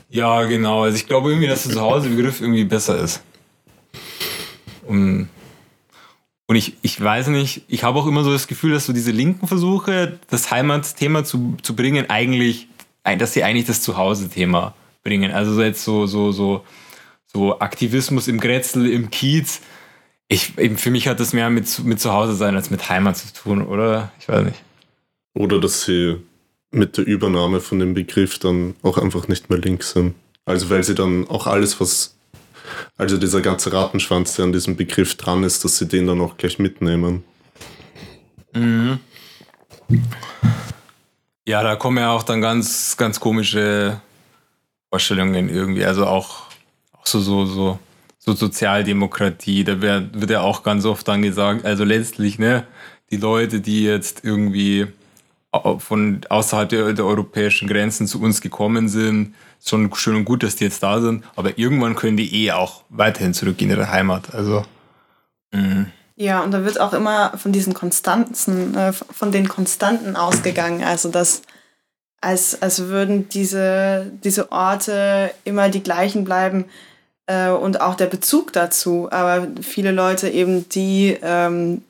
Ja, 0.09 0.43
genau. 0.43 0.83
Also 0.83 0.97
ich 0.97 1.07
glaube 1.07 1.29
irgendwie, 1.29 1.47
dass 1.47 1.63
der 1.63 1.73
Zuhause-Begriff 1.73 2.41
irgendwie 2.41 2.63
besser 2.63 2.97
ist. 2.97 3.21
Und, 4.85 5.29
und 6.47 6.55
ich, 6.55 6.77
ich 6.81 6.99
weiß 6.99 7.27
nicht, 7.27 7.63
ich 7.67 7.83
habe 7.83 7.99
auch 7.99 8.07
immer 8.07 8.23
so 8.23 8.31
das 8.31 8.47
Gefühl, 8.47 8.71
dass 8.71 8.85
so 8.85 8.93
diese 8.93 9.11
linken 9.11 9.47
Versuche, 9.47 10.17
das 10.29 10.49
Heimatthema 10.49 11.25
zu, 11.25 11.57
zu 11.61 11.75
bringen, 11.75 12.09
eigentlich, 12.09 12.69
dass 13.03 13.33
sie 13.33 13.43
eigentlich 13.43 13.67
das 13.67 13.81
Zuhause-Thema 13.81 14.73
bringen. 15.03 15.31
Also 15.31 15.61
jetzt 15.61 15.83
so, 15.83 16.05
so, 16.05 16.31
so, 16.31 16.63
so 17.25 17.59
Aktivismus 17.59 18.29
im 18.29 18.39
Grätzl, 18.39 18.85
im 18.87 19.09
Kiez. 19.09 19.61
Ich, 20.29 20.57
eben 20.57 20.77
für 20.77 20.89
mich 20.89 21.07
hat 21.09 21.19
das 21.19 21.33
mehr 21.33 21.49
mit, 21.49 21.83
mit 21.83 21.99
Zuhause 21.99 22.33
sein 22.33 22.55
als 22.55 22.69
mit 22.69 22.89
Heimat 22.89 23.17
zu 23.17 23.33
tun, 23.33 23.61
oder? 23.61 24.11
Ich 24.19 24.29
weiß 24.29 24.45
nicht. 24.45 24.61
Oder 25.33 25.59
dass 25.59 25.83
sie 25.83 26.17
mit 26.71 26.97
der 26.97 27.05
Übernahme 27.05 27.59
von 27.59 27.79
dem 27.79 27.93
Begriff 27.93 28.39
dann 28.39 28.75
auch 28.83 28.97
einfach 28.97 29.27
nicht 29.27 29.49
mehr 29.49 29.59
links 29.59 29.91
sind. 29.91 30.15
Also 30.45 30.69
weil 30.69 30.83
sie 30.83 30.95
dann 30.95 31.27
auch 31.27 31.45
alles, 31.47 31.79
was, 31.81 32.16
also 32.97 33.17
dieser 33.17 33.41
ganze 33.41 33.71
Rattenschwanz, 33.73 34.35
der 34.35 34.45
an 34.45 34.53
diesem 34.53 34.75
Begriff 34.75 35.15
dran 35.15 35.43
ist, 35.43 35.63
dass 35.63 35.77
sie 35.77 35.87
den 35.87 36.07
dann 36.07 36.21
auch 36.21 36.37
gleich 36.37 36.59
mitnehmen. 36.59 37.23
Mhm. 38.53 38.99
Ja, 41.45 41.63
da 41.63 41.75
kommen 41.75 41.97
ja 41.97 42.11
auch 42.11 42.23
dann 42.23 42.41
ganz, 42.41 42.97
ganz 42.97 43.19
komische 43.19 44.01
Vorstellungen 44.89 45.49
irgendwie. 45.49 45.85
Also 45.85 46.05
auch, 46.05 46.47
auch 46.93 47.05
so, 47.05 47.19
so, 47.19 47.45
so, 47.45 47.79
so 48.19 48.33
Sozialdemokratie, 48.33 49.63
da 49.63 49.81
wird, 49.81 50.19
wird 50.19 50.31
ja 50.31 50.41
auch 50.41 50.63
ganz 50.63 50.85
oft 50.85 51.07
dann 51.07 51.21
gesagt, 51.21 51.65
also 51.65 51.83
letztlich, 51.83 52.37
ne, 52.39 52.67
die 53.11 53.17
Leute, 53.17 53.61
die 53.61 53.83
jetzt 53.83 54.25
irgendwie 54.25 54.87
von 55.79 56.21
außerhalb 56.29 56.69
der, 56.69 56.93
der, 56.93 57.05
europäischen 57.05 57.67
Grenzen 57.67 58.07
zu 58.07 58.21
uns 58.21 58.41
gekommen 58.41 58.89
sind. 58.89 59.33
Schon 59.63 59.93
schön 59.95 60.15
und 60.15 60.25
gut, 60.25 60.43
dass 60.43 60.55
die 60.55 60.63
jetzt 60.63 60.81
da 60.83 61.01
sind, 61.01 61.23
aber 61.35 61.57
irgendwann 61.57 61.95
können 61.95 62.17
die 62.17 62.45
eh 62.45 62.51
auch 62.51 62.83
weiterhin 62.89 63.33
zurück 63.33 63.61
in 63.61 63.69
ihre 63.69 63.91
Heimat. 63.91 64.33
Also. 64.33 64.63
Mh. 65.51 65.87
Ja, 66.19 66.41
und 66.41 66.51
da 66.51 66.65
wird 66.65 66.79
auch 66.79 66.93
immer 66.93 67.37
von 67.37 67.51
diesen 67.51 67.75
Konstanten, 67.75 68.75
äh, 68.75 68.91
von 68.91 69.31
den 69.31 69.47
Konstanten 69.47 70.15
ausgegangen. 70.15 70.83
Also 70.83 71.09
dass 71.09 71.43
als, 72.21 72.61
als 72.61 72.87
würden 72.87 73.29
diese, 73.29 74.11
diese 74.23 74.51
Orte 74.51 75.31
immer 75.43 75.69
die 75.69 75.83
gleichen 75.83 76.23
bleiben 76.23 76.65
äh, 77.27 77.49
und 77.49 77.81
auch 77.81 77.95
der 77.95 78.07
Bezug 78.07 78.51
dazu. 78.53 79.09
Aber 79.11 79.47
viele 79.61 79.91
Leute 79.91 80.29
eben, 80.29 80.67
die 80.69 81.17
ähm, 81.21 81.83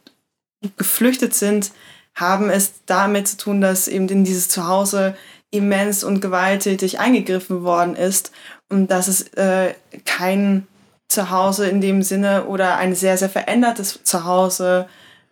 geflüchtet 0.75 1.33
sind, 1.33 1.71
haben 2.13 2.49
es 2.49 2.73
damit 2.85 3.27
zu 3.27 3.37
tun, 3.37 3.61
dass 3.61 3.87
eben 3.87 4.09
in 4.09 4.23
dieses 4.23 4.49
Zuhause 4.49 5.15
immens 5.51 6.03
und 6.03 6.19
gewalttätig 6.19 6.99
eingegriffen 6.99 7.63
worden 7.63 7.95
ist 7.95 8.31
und 8.69 8.91
dass 8.91 9.07
es 9.07 9.21
äh, 9.33 9.73
kein 10.05 10.67
Zuhause 11.07 11.67
in 11.67 11.79
dem 11.79 12.03
Sinne 12.03 12.45
oder 12.45 12.77
ein 12.77 12.95
sehr, 12.95 13.17
sehr 13.17 13.29
verändertes 13.29 14.03
Zuhause 14.03 14.87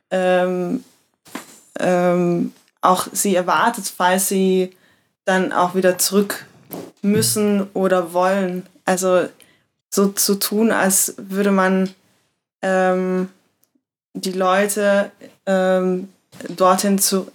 ähm, 0.09 0.83
ähm, 1.79 2.53
auch 2.81 3.07
sie 3.11 3.35
erwartet, 3.35 3.91
falls 3.95 4.29
sie 4.29 4.75
dann 5.25 5.51
auch 5.51 5.75
wieder 5.75 5.97
zurück 5.97 6.45
müssen 7.01 7.67
oder 7.73 8.13
wollen. 8.13 8.65
Also 8.85 9.27
so 9.89 10.09
zu 10.09 10.35
tun, 10.35 10.71
als 10.71 11.15
würde 11.17 11.51
man 11.51 11.89
ähm, 12.61 13.29
die 14.13 14.31
Leute 14.31 15.11
ähm, 15.45 16.09
dorthin, 16.49 16.99
zu, 16.99 17.31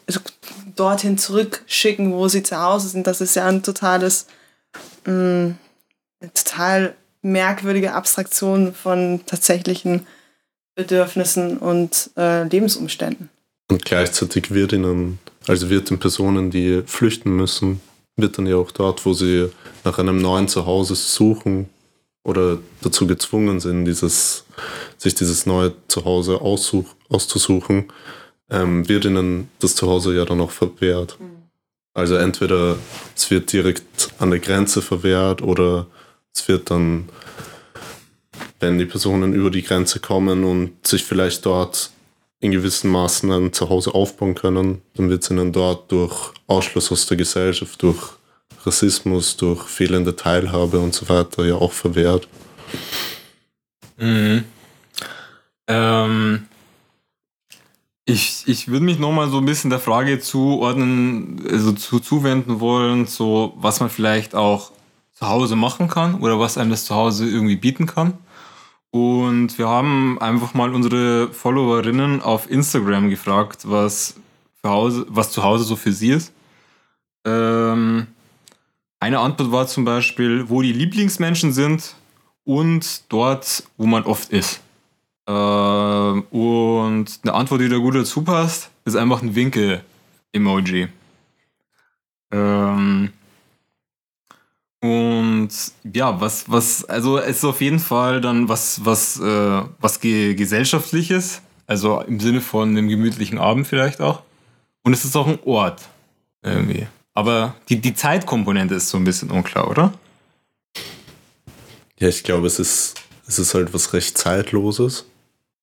dorthin 0.81 1.19
zurückschicken, 1.19 2.13
wo 2.13 2.29
sie 2.29 2.43
zu 2.43 2.61
Hause 2.61 2.89
sind. 2.89 3.07
Das 3.07 3.21
ist 3.21 3.37
ja 3.37 3.47
ein 3.47 3.63
totales, 3.63 4.27
mh, 5.05 5.13
mm, 5.13 5.59
eine 6.23 6.33
total 6.35 6.95
merkwürdige 7.23 7.93
Abstraktion 7.93 8.73
von 8.73 9.21
tatsächlichen 9.27 10.07
Bedürfnissen 10.75 11.59
und 11.59 12.11
äh, 12.17 12.45
Lebensumständen. 12.45 13.29
Und 13.71 13.85
gleichzeitig 13.85 14.53
wird 14.53 14.73
ihnen, 14.73 15.19
also 15.47 15.69
wird 15.69 15.91
den 15.91 15.99
Personen, 15.99 16.51
die 16.51 16.83
flüchten 16.87 17.37
müssen, 17.37 17.81
wird 18.17 18.39
dann 18.39 18.47
ja 18.47 18.57
auch 18.57 18.71
dort, 18.71 19.05
wo 19.05 19.13
sie 19.13 19.51
nach 19.85 19.99
einem 19.99 20.21
neuen 20.21 20.49
Zuhause 20.49 20.95
suchen 20.95 21.69
oder 22.25 22.59
dazu 22.83 23.07
gezwungen 23.07 23.61
sind, 23.61 23.85
dieses, 23.85 24.45
sich 24.97 25.15
dieses 25.15 25.47
neue 25.47 25.75
Zuhause 25.89 26.41
auszusuchen, 26.41 27.93
ähm, 28.51 28.89
wird 28.89 29.05
ihnen 29.05 29.49
das 29.59 29.75
Zuhause 29.75 30.15
ja 30.15 30.25
dann 30.25 30.41
auch 30.41 30.51
verwehrt. 30.51 31.17
Mhm. 31.21 31.41
Also 31.95 32.17
entweder 32.17 32.77
es 33.17 33.31
wird 33.31 33.53
direkt 33.53 34.11
an 34.19 34.31
der 34.31 34.39
Grenze 34.39 34.83
verwehrt 34.83 35.43
oder 35.43 35.87
es 36.35 36.47
wird 36.49 36.71
dann, 36.71 37.09
wenn 38.61 38.79
die 38.79 38.87
Personen 38.87 39.33
über 39.35 39.51
die 39.51 39.63
Grenze 39.63 40.01
kommen 40.01 40.45
und 40.45 40.87
sich 40.87 41.05
vielleicht 41.05 41.45
dort 41.47 41.91
in 42.41 42.53
gewissen 42.53 42.91
Maßen 42.91 43.31
ein 43.31 43.53
Zuhause 43.53 43.95
aufbauen 43.95 44.35
können, 44.35 44.83
dann 44.95 45.11
wird 45.11 45.23
es 45.23 45.31
ihnen 45.31 45.53
dort 45.53 45.93
durch 45.93 46.33
Ausschluss 46.47 46.91
aus 46.91 47.07
der 47.07 47.17
Gesellschaft, 47.17 47.83
durch 47.83 47.99
Rassismus, 48.65 49.37
durch 49.37 49.67
fehlende 49.69 50.17
Teilhabe 50.17 50.79
und 50.79 50.95
so 50.95 51.09
weiter 51.09 51.45
ja 51.45 51.57
auch 51.57 51.73
verwehrt. 51.73 52.29
Mhm. 53.99 54.45
Ähm, 55.67 56.47
ich, 58.11 58.43
ich 58.47 58.69
würde 58.69 58.85
mich 58.85 58.99
nochmal 58.99 59.29
so 59.31 59.39
ein 59.39 59.45
bisschen 59.45 59.71
der 59.71 59.79
Frage 59.79 60.19
zuordnen, 60.21 61.43
also 61.49 61.73
zu, 61.73 62.01
zuwenden 62.01 62.61
wollen, 62.61 63.07
so 63.07 63.55
was 63.57 63.81
man 63.81 63.89
vielleicht 63.89 64.35
auch 64.35 64.73
zu 65.15 65.29
Hause 65.29 65.57
machen 65.57 65.89
kann 65.89 66.17
oder 66.17 66.41
was 66.41 66.59
einem 66.59 66.71
das 66.71 66.85
zu 66.85 66.95
Hause 66.95 67.29
irgendwie 67.29 67.57
bieten 67.57 67.87
kann. 67.87 68.15
Und 68.91 69.57
wir 69.59 69.69
haben 69.69 70.21
einfach 70.21 70.55
mal 70.55 70.75
unsere 70.75 71.33
Followerinnen 71.33 72.23
auf 72.23 72.51
Instagram 72.51 73.09
gefragt, 73.09 73.63
was, 73.71 74.17
für 74.61 74.71
Hause, 74.71 75.07
was 75.09 75.31
zu 75.31 75.45
Hause 75.45 75.65
so 75.65 75.77
für 75.77 75.93
sie 75.93 76.11
ist. 76.11 76.33
Ähm, 77.25 78.09
eine 78.99 79.21
Antwort 79.21 79.53
war 79.53 79.67
zum 79.69 79.85
Beispiel, 79.85 80.49
wo 80.49 80.61
die 80.63 80.73
Lieblingsmenschen 80.73 81.53
sind 81.53 81.95
und 82.45 83.05
dort, 83.09 83.63
wo 83.77 83.87
man 83.87 84.03
oft 84.03 84.31
ist. 84.31 84.61
Ähm, 85.27 86.23
und 86.31 87.21
eine 87.23 87.35
Antwort, 87.35 87.61
die 87.61 87.69
da 87.69 87.77
gut 87.77 87.95
dazu 87.95 88.23
passt, 88.23 88.71
ist 88.85 88.97
einfach 88.97 89.23
ein 89.23 89.35
Winkel-Emoji. 89.35 90.89
Ähm, 92.33 93.13
und 94.81 95.51
ja, 95.93 96.21
was, 96.21 96.51
was, 96.51 96.85
also 96.87 97.19
es 97.19 97.39
ist 97.39 97.45
auf 97.45 97.61
jeden 97.61 97.79
Fall 97.79 98.21
dann 98.21 98.49
was, 98.49 98.85
was, 98.85 99.21
äh, 99.21 99.63
was 99.79 100.01
ge 100.01 100.35
gesellschaftliches, 100.35 101.43
also 101.67 102.01
im 102.01 102.19
Sinne 102.19 102.41
von 102.41 102.71
einem 102.71 102.89
gemütlichen 102.89 103.39
Abend 103.39 103.67
vielleicht 103.67 104.01
auch. 104.01 104.23
Und 104.83 104.95
es 104.95 105.05
ist 105.05 105.17
auch 105.17 105.27
ein 105.27 105.39
Ort 105.45 105.83
irgendwie. 106.43 106.87
Aber 107.13 107.55
die, 107.69 107.81
die 107.81 107.95
Zeitkomponente 107.95 108.75
ist 108.75 108.89
so 108.89 108.97
ein 108.97 109.05
bisschen 109.05 109.31
unklar, 109.31 109.69
oder? 109.69 109.93
Ja, 111.99 112.09
ich 112.09 112.25
glaube, 112.25 112.47
es 112.47 112.59
ist, 112.59 112.95
es 113.27 113.39
ist 113.39 113.53
halt 113.53 113.75
was 113.75 113.93
recht 113.93 114.17
Zeitloses 114.17 115.05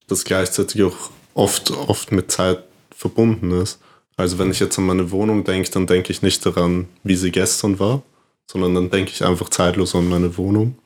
das 0.08 0.24
gleichzeitig 0.24 0.84
auch 0.84 1.12
oft, 1.34 1.72
oft 1.72 2.12
mit 2.12 2.32
Zeit 2.32 2.64
verbunden 2.96 3.52
ist. 3.62 3.80
Also 4.16 4.40
wenn 4.40 4.50
ich 4.50 4.60
jetzt 4.60 4.78
an 4.80 4.86
meine 4.86 5.12
Wohnung 5.12 5.44
denke, 5.44 5.70
dann 5.70 5.86
denke 5.86 6.12
ich 6.12 6.22
nicht 6.22 6.44
daran, 6.46 6.88
wie 7.04 7.16
sie 7.16 7.32
gestern 7.32 7.80
war, 7.80 8.02
sondern 8.48 8.74
dann 8.74 8.90
denke 8.90 9.12
ich 9.12 9.24
einfach 9.24 9.50
zeitlos 9.50 9.94
an 9.94 10.10
meine 10.10 10.38
Wohnung. 10.38 10.78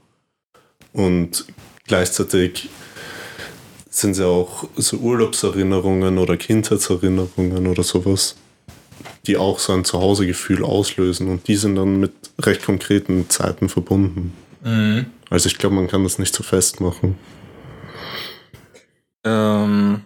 Und 0.92 1.46
gleichzeitig 1.88 2.70
sind 3.90 4.16
sie 4.16 4.26
auch 4.26 4.68
so 4.76 4.98
Urlaubserinnerungen 4.98 6.18
oder 6.18 6.36
Kindheitserinnerungen 6.36 7.68
oder 7.68 7.84
sowas, 7.84 8.36
die 9.28 9.38
auch 9.38 9.60
so 9.60 9.74
ein 9.74 9.86
Zuhausegefühl 9.86 10.64
auslösen 10.64 11.30
und 11.30 11.48
die 11.48 11.56
sind 11.56 11.76
dann 11.76 12.00
mit 12.00 12.14
recht 12.40 12.66
konkreten 12.66 13.30
Zeiten 13.30 13.70
verbunden. 13.70 14.34
Mhm. 14.64 15.06
Also 15.30 15.48
ich 15.48 15.58
glaube, 15.58 15.76
man 15.76 15.88
kann 15.88 16.04
das 16.04 16.20
nicht 16.20 16.36
so 16.36 16.44
festmachen. 16.44 17.16
Ähm, 19.24 20.04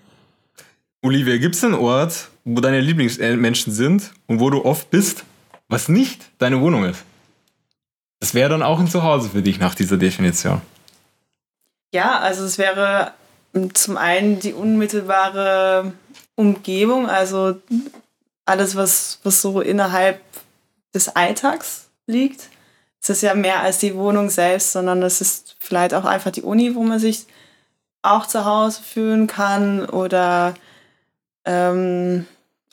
Olivia, 1.01 1.37
gibt 1.37 1.55
es 1.55 1.63
einen 1.63 1.75
Ort, 1.75 2.29
wo 2.43 2.59
deine 2.61 2.81
Lieblingsmenschen 2.81 3.71
sind 3.73 4.11
und 4.27 4.39
wo 4.39 4.49
du 4.49 4.65
oft 4.65 4.89
bist, 4.89 5.23
was 5.67 5.89
nicht 5.89 6.29
deine 6.39 6.61
Wohnung 6.61 6.85
ist? 6.85 7.03
Das 8.19 8.33
wäre 8.33 8.49
dann 8.49 8.63
auch 8.63 8.79
ein 8.79 8.87
Zuhause 8.87 9.29
für 9.29 9.41
dich 9.41 9.59
nach 9.59 9.75
dieser 9.75 9.97
Definition. 9.97 10.61
Ja, 11.93 12.19
also 12.19 12.43
es 12.43 12.57
wäre 12.57 13.13
zum 13.73 13.97
einen 13.97 14.39
die 14.39 14.53
unmittelbare 14.53 15.93
Umgebung, 16.35 17.09
also 17.09 17.61
alles, 18.45 18.75
was, 18.75 19.19
was 19.23 19.41
so 19.41 19.61
innerhalb 19.61 20.21
des 20.93 21.15
Alltags 21.15 21.87
liegt. 22.07 22.49
Es 23.01 23.09
ist 23.09 23.21
ja 23.21 23.33
mehr 23.35 23.61
als 23.61 23.77
die 23.79 23.95
Wohnung 23.95 24.29
selbst, 24.29 24.71
sondern 24.71 25.03
es 25.03 25.21
ist 25.21 25.55
vielleicht 25.59 25.93
auch 25.93 26.05
einfach 26.05 26.31
die 26.31 26.41
Uni, 26.41 26.75
wo 26.75 26.83
man 26.83 26.99
sich 26.99 27.27
auch 28.05 28.25
zu 28.25 28.45
Hause 28.45 28.81
fühlen 28.81 29.27
kann 29.27 29.85
oder 29.85 30.53
ähm, 31.45 32.25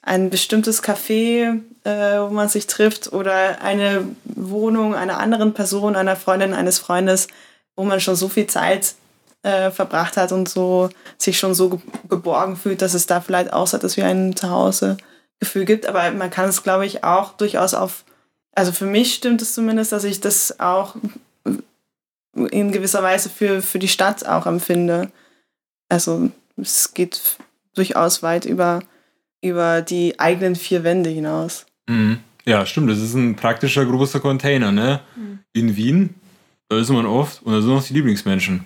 ein 0.02 0.30
bestimmtes 0.30 0.82
Café, 0.82 1.60
äh, 1.84 2.20
wo 2.20 2.28
man 2.28 2.48
sich 2.48 2.66
trifft 2.66 3.12
oder 3.12 3.62
eine 3.62 4.04
Wohnung 4.24 4.94
einer 4.94 5.18
anderen 5.18 5.54
Person, 5.54 5.96
einer 5.96 6.16
Freundin, 6.16 6.54
eines 6.54 6.78
Freundes, 6.78 7.28
wo 7.76 7.84
man 7.84 8.00
schon 8.00 8.16
so 8.16 8.28
viel 8.28 8.46
Zeit 8.46 8.94
äh, 9.42 9.70
verbracht 9.70 10.16
hat 10.16 10.32
und 10.32 10.48
so 10.48 10.88
sich 11.18 11.38
schon 11.38 11.54
so 11.54 11.70
ge 11.70 11.78
geborgen 12.08 12.56
fühlt, 12.56 12.82
dass 12.82 12.94
es 12.94 13.06
da 13.06 13.20
vielleicht 13.20 13.52
aussieht, 13.52 13.82
dass 13.82 13.96
wir 13.96 14.06
ein 14.06 14.36
Zuhause-Gefühl 14.36 15.64
gibt. 15.64 15.86
Aber 15.86 16.10
man 16.10 16.30
kann 16.30 16.48
es, 16.48 16.62
glaube 16.62 16.86
ich, 16.86 17.04
auch 17.04 17.32
durchaus 17.32 17.74
auf, 17.74 18.04
also 18.54 18.72
für 18.72 18.86
mich 18.86 19.14
stimmt 19.14 19.40
es 19.40 19.54
zumindest, 19.54 19.92
dass 19.92 20.04
ich 20.04 20.20
das 20.20 20.60
auch 20.60 20.96
in 22.34 22.72
gewisser 22.72 23.02
Weise 23.02 23.28
für, 23.28 23.62
für 23.62 23.78
die 23.78 23.88
Stadt 23.88 24.26
auch 24.26 24.46
empfinde. 24.46 25.10
Also 25.92 26.30
es 26.56 26.94
geht 26.94 27.20
durchaus 27.74 28.22
weit 28.22 28.46
über, 28.46 28.82
über 29.42 29.82
die 29.82 30.18
eigenen 30.18 30.56
vier 30.56 30.84
Wände 30.84 31.10
hinaus. 31.10 31.66
Mhm. 31.86 32.20
Ja, 32.46 32.64
stimmt. 32.64 32.88
Das 32.88 32.98
ist 32.98 33.12
ein 33.12 33.36
praktischer 33.36 33.84
großer 33.84 34.18
Container, 34.18 34.72
ne? 34.72 35.00
Mhm. 35.14 35.40
In 35.52 35.76
Wien, 35.76 36.14
da 36.70 36.78
ist 36.78 36.88
man 36.88 37.04
oft 37.04 37.42
und 37.42 37.52
da 37.52 37.60
sind 37.60 37.70
auch 37.70 37.84
die 37.84 37.92
Lieblingsmenschen. 37.92 38.64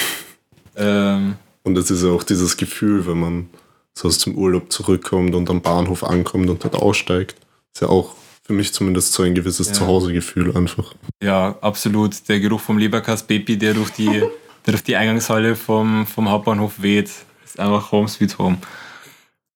ähm. 0.76 1.34
Und 1.62 1.76
es 1.76 1.90
ist 1.90 2.02
ja 2.02 2.08
auch 2.08 2.22
dieses 2.22 2.56
Gefühl, 2.56 3.06
wenn 3.06 3.20
man 3.20 3.50
so 3.92 4.08
aus 4.08 4.16
dem 4.18 4.34
Urlaub 4.34 4.72
zurückkommt 4.72 5.34
und 5.34 5.50
am 5.50 5.60
Bahnhof 5.60 6.04
ankommt 6.04 6.48
und 6.48 6.64
dort 6.64 6.76
aussteigt. 6.76 7.36
Ist 7.74 7.82
ja 7.82 7.88
auch 7.88 8.14
für 8.44 8.54
mich 8.54 8.72
zumindest 8.72 9.12
so 9.12 9.24
ein 9.24 9.34
gewisses 9.34 9.68
ja. 9.68 9.72
Zuhausegefühl 9.74 10.56
einfach. 10.56 10.94
Ja, 11.22 11.58
absolut. 11.60 12.26
Der 12.30 12.40
Geruch 12.40 12.60
vom 12.60 12.78
Leberkas-Baby, 12.78 13.58
der 13.58 13.74
durch 13.74 13.90
die, 13.90 14.22
der 14.66 14.72
durch 14.72 14.82
die 14.82 14.96
Eingangshalle 14.96 15.56
vom, 15.56 16.06
vom 16.06 16.28
Hauptbahnhof 16.28 16.82
weht, 16.82 17.10
ist 17.44 17.58
einfach 17.58 17.92
Home 17.92 18.08
Sweet 18.08 18.38
Home. 18.38 18.58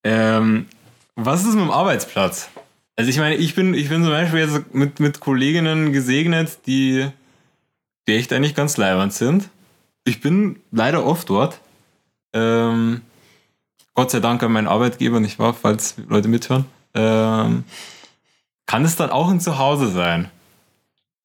Ähm, 0.05 0.67
was 1.17 1.43
ist 1.43 1.55
mit 1.55 1.64
dem 1.64 1.71
Arbeitsplatz? 1.71 2.49
Also 2.97 3.11
ich 3.11 3.19
meine, 3.19 3.35
ich 3.35 3.55
bin, 3.55 3.75
ich 3.75 3.88
bin 3.88 4.02
zum 4.02 4.12
Beispiel 4.12 4.40
jetzt 4.40 4.75
mit, 4.75 5.00
mit 5.00 5.21
Kolleginnen 5.21 5.93
gesegnet, 5.93 6.59
die, 6.67 7.09
die 8.07 8.14
echt 8.14 8.33
eigentlich 8.33 8.55
ganz 8.55 8.76
leibend 8.76 9.12
sind. 9.12 9.49
Ich 10.05 10.21
bin 10.21 10.61
leider 10.71 11.05
oft 11.05 11.29
dort. 11.29 11.61
Ähm, 12.33 13.02
Gott 13.95 14.11
sei 14.11 14.21
Dank 14.21 14.43
an 14.43 14.52
meinen 14.52 14.69
Arbeitgeber, 14.69 15.21
nicht 15.21 15.38
wahr, 15.38 15.55
falls 15.55 15.97
Leute 16.09 16.29
mithören. 16.29 16.64
Ähm, 16.95 17.64
kann 18.67 18.85
es 18.85 18.97
dann 18.97 19.11
auch 19.11 19.29
ein 19.29 19.40
Zuhause 19.40 19.90
sein? 19.90 20.31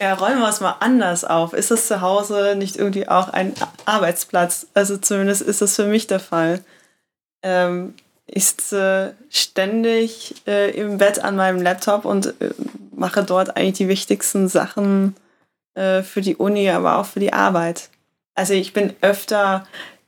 Ja, 0.01 0.13
räumen 0.13 0.39
wir 0.39 0.49
es 0.49 0.59
mal 0.59 0.75
anders 0.81 1.23
auf. 1.23 1.53
Ist 1.53 1.71
das 1.71 1.87
Zuhause 1.87 2.55
nicht 2.57 2.75
irgendwie 2.75 3.07
auch 3.07 3.29
ein 3.29 3.53
Arbeitsplatz? 3.85 4.67
Also 4.73 4.97
zumindest 4.97 5.41
ist 5.41 5.61
das 5.61 5.75
für 5.75 5.85
mich 5.85 6.07
der 6.07 6.19
Fall. 6.19 6.63
Ähm, 7.41 7.93
ich 8.27 8.47
sitze 8.47 9.15
ständig 9.29 10.35
äh, 10.47 10.71
im 10.71 10.97
Bett 10.97 11.19
an 11.19 11.37
meinem 11.37 11.61
Laptop 11.61 12.03
und 12.03 12.39
äh, 12.41 12.49
mache 12.93 13.23
dort 13.23 13.55
eigentlich 13.55 13.77
die 13.77 13.87
wichtigsten 13.87 14.49
Sachen 14.49 15.15
äh, 15.75 16.01
für 16.01 16.21
die 16.21 16.35
Uni, 16.35 16.69
aber 16.69 16.97
auch 16.97 17.05
für 17.05 17.19
die 17.21 17.33
Arbeit. 17.33 17.89
Also 18.33 18.53
ich 18.53 18.73
bin 18.73 18.93
öfter 18.99 19.65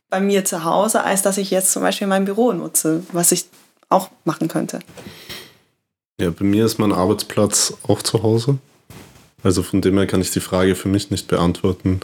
bei 0.10 0.20
mir 0.20 0.44
zu 0.44 0.66
Hause, 0.66 1.04
als 1.04 1.22
dass 1.22 1.38
ich 1.38 1.52
jetzt 1.52 1.72
zum 1.72 1.82
Beispiel 1.82 2.08
mein 2.08 2.26
Büro 2.26 2.52
nutze, 2.52 3.04
was 3.14 3.32
ich 3.32 3.46
auch 3.88 4.10
machen 4.26 4.50
könnte. 4.50 4.80
Ja, 6.20 6.32
bei 6.32 6.44
mir 6.44 6.66
ist 6.66 6.78
mein 6.78 6.92
Arbeitsplatz 6.92 7.74
auch 7.88 8.02
zu 8.02 8.24
Hause. 8.24 8.58
Also 9.48 9.64
von 9.64 9.80
dem 9.80 9.98
her 9.98 10.08
kann 10.08 10.20
ich 10.20 10.32
die 10.32 10.42
Frage 10.42 10.76
für 10.76 10.90
mich 10.90 11.10
nicht 11.10 11.30
beantworten. 11.30 12.02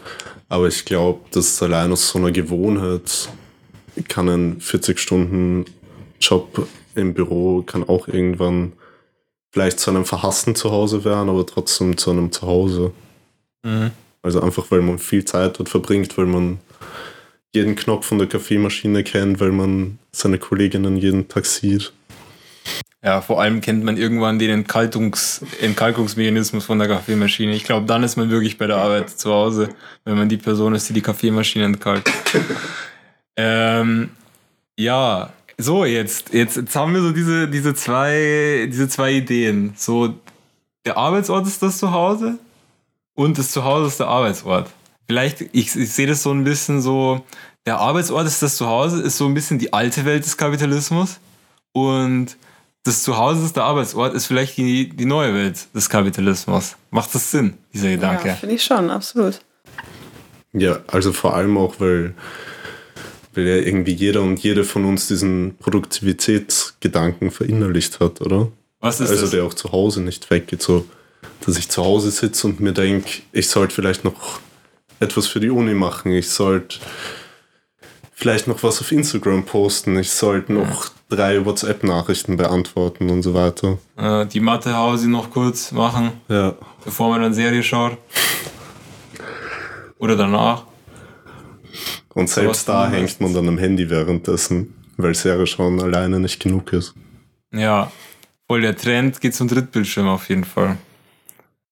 Aber 0.47 0.69
ich 0.69 0.85
glaube, 0.85 1.19
dass 1.31 1.61
allein 1.61 1.91
aus 1.91 2.07
so 2.07 2.17
einer 2.17 2.31
Gewohnheit 2.31 3.27
kann 4.07 4.29
ein 4.29 4.61
40-Stunden-Job 4.61 6.65
im 6.95 7.13
Büro 7.13 7.61
kann 7.63 7.83
auch 7.83 8.07
irgendwann 8.07 8.71
vielleicht 9.51 9.81
zu 9.81 9.91
einem 9.91 10.05
verhassten 10.05 10.55
Zuhause 10.55 11.03
werden, 11.03 11.27
aber 11.27 11.45
trotzdem 11.45 11.97
zu 11.97 12.11
einem 12.11 12.31
Zuhause. 12.31 12.93
Mhm. 13.63 13.91
Also 14.21 14.39
einfach, 14.39 14.71
weil 14.71 14.81
man 14.81 14.97
viel 14.97 15.25
Zeit 15.25 15.59
dort 15.59 15.67
verbringt, 15.67 16.17
weil 16.17 16.27
man 16.27 16.59
jeden 17.53 17.75
Knopf 17.75 18.05
von 18.05 18.19
der 18.19 18.27
Kaffeemaschine 18.27 19.03
kennt, 19.03 19.41
weil 19.41 19.51
man 19.51 19.99
seine 20.13 20.39
Kolleginnen 20.39 20.95
jeden 20.95 21.27
Tag 21.27 21.45
sieht. 21.45 21.91
Ja, 23.03 23.19
vor 23.19 23.41
allem 23.41 23.59
kennt 23.59 23.83
man 23.83 23.97
irgendwann 23.97 24.39
den 24.39 24.49
Entkaltungs 24.49 25.41
Entkalkungsmechanismus 25.59 26.63
von 26.63 26.79
der 26.79 26.87
Kaffeemaschine. 26.87 27.53
Ich 27.53 27.65
glaube, 27.65 27.85
dann 27.85 28.01
ist 28.01 28.15
man 28.15 28.29
wirklich 28.29 28.57
bei 28.57 28.65
der 28.65 28.77
Arbeit 28.77 29.09
zu 29.09 29.29
Hause, 29.29 29.69
wenn 30.05 30.17
man 30.17 30.29
die 30.29 30.37
Person 30.37 30.73
ist, 30.73 30.87
die 30.87 30.93
die 30.93 31.01
Kaffeemaschine 31.01 31.65
entkalkt. 31.65 32.09
ähm, 33.35 34.09
ja, 34.77 35.33
so 35.57 35.83
jetzt, 35.83 36.33
jetzt, 36.33 36.55
jetzt 36.55 36.75
haben 36.77 36.93
wir 36.93 37.01
so 37.01 37.11
diese, 37.11 37.49
diese, 37.49 37.75
zwei, 37.75 38.69
diese 38.71 38.87
zwei 38.87 39.11
Ideen. 39.11 39.73
So, 39.75 40.13
der 40.85 40.95
Arbeitsort 40.95 41.45
ist 41.45 41.61
das 41.61 41.79
Zuhause 41.79 42.39
und 43.15 43.37
das 43.37 43.51
Zuhause 43.51 43.87
ist 43.87 43.99
der 43.99 44.07
Arbeitsort. 44.07 44.69
Vielleicht, 45.07 45.41
ich, 45.41 45.75
ich 45.75 45.91
sehe 45.91 46.07
das 46.07 46.23
so 46.23 46.31
ein 46.31 46.45
bisschen 46.45 46.81
so, 46.81 47.25
der 47.65 47.79
Arbeitsort 47.79 48.27
ist 48.27 48.41
das 48.41 48.55
Zuhause, 48.55 49.01
ist 49.01 49.17
so 49.17 49.25
ein 49.25 49.33
bisschen 49.33 49.59
die 49.59 49.73
alte 49.73 50.05
Welt 50.05 50.23
des 50.23 50.37
Kapitalismus 50.37 51.19
und 51.73 52.37
das 52.83 53.03
Zuhause 53.03 53.45
ist 53.45 53.55
der 53.55 53.63
Arbeitsort, 53.63 54.13
ist 54.13 54.25
vielleicht 54.25 54.57
die, 54.57 54.89
die 54.89 55.05
neue 55.05 55.33
Welt 55.33 55.67
des 55.73 55.89
Kapitalismus. 55.89 56.75
Macht 56.91 57.15
das 57.15 57.31
Sinn, 57.31 57.57
dieser 57.73 57.89
Gedanke? 57.89 58.27
Ja, 58.27 58.35
finde 58.35 58.55
ich 58.55 58.63
schon, 58.63 58.89
absolut. 58.89 59.39
Ja, 60.51 60.79
also 60.87 61.13
vor 61.13 61.35
allem 61.35 61.57
auch, 61.57 61.79
weil, 61.79 62.13
weil 63.33 63.47
ja 63.47 63.55
irgendwie 63.55 63.93
jeder 63.93 64.21
und 64.21 64.39
jede 64.39 64.65
von 64.65 64.85
uns 64.85 65.07
diesen 65.07 65.55
Produktivitätsgedanken 65.57 67.31
verinnerlicht 67.31 67.99
hat, 68.01 68.21
oder? 68.21 68.51
Was 68.81 68.99
ist 68.99 69.09
also 69.09 69.21
das? 69.21 69.31
der 69.31 69.45
auch 69.45 69.53
zu 69.53 69.71
Hause 69.71 70.01
nicht 70.01 70.29
weggeht, 70.29 70.61
so 70.61 70.85
dass 71.45 71.57
ich 71.57 71.69
zu 71.69 71.83
Hause 71.83 72.11
sitze 72.11 72.47
und 72.47 72.59
mir 72.59 72.73
denke, 72.73 73.21
ich 73.31 73.49
sollte 73.49 73.73
vielleicht 73.73 74.03
noch 74.03 74.39
etwas 74.99 75.27
für 75.27 75.39
die 75.39 75.49
Uni 75.49 75.73
machen, 75.73 76.11
ich 76.11 76.29
sollte 76.29 76.77
vielleicht 78.13 78.47
noch 78.47 78.61
was 78.63 78.79
auf 78.81 78.91
Instagram 78.91 79.45
posten, 79.45 79.97
ich 79.97 80.11
sollte 80.11 80.53
noch 80.53 80.91
drei 81.15 81.45
WhatsApp-Nachrichten 81.45 82.37
beantworten 82.37 83.09
und 83.09 83.23
so 83.23 83.33
weiter. 83.33 83.77
Äh, 83.97 84.25
die 84.25 84.39
Mathe-Hause 84.39 85.09
noch 85.09 85.29
kurz 85.29 85.71
machen, 85.71 86.11
ja. 86.27 86.55
bevor 86.83 87.09
man 87.09 87.21
dann 87.21 87.33
Serie 87.33 87.63
schaut. 87.63 87.97
Oder 89.97 90.15
danach. 90.15 90.63
Und 92.13 92.29
selbst 92.29 92.67
da 92.67 92.89
hängt 92.89 93.19
man 93.21 93.33
dann 93.33 93.47
am 93.47 93.57
Handy 93.57 93.89
währenddessen, 93.89 94.73
weil 94.97 95.15
Serie 95.15 95.47
schauen 95.47 95.81
alleine 95.81 96.19
nicht 96.19 96.41
genug 96.41 96.73
ist. 96.73 96.93
Ja, 97.51 97.91
voll 98.47 98.61
der 98.61 98.75
Trend 98.75 99.21
geht 99.21 99.35
zum 99.35 99.47
Drittbildschirm 99.47 100.07
auf 100.07 100.29
jeden 100.29 100.43
Fall. 100.43 100.77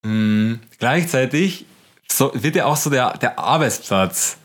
Mhm. 0.03 0.59
Gleichzeitig 0.79 1.65
so, 2.11 2.31
wird 2.33 2.55
ja 2.55 2.65
auch 2.65 2.77
so 2.77 2.89
der, 2.89 3.17
der 3.17 3.39
Arbeitsplatz 3.39 4.37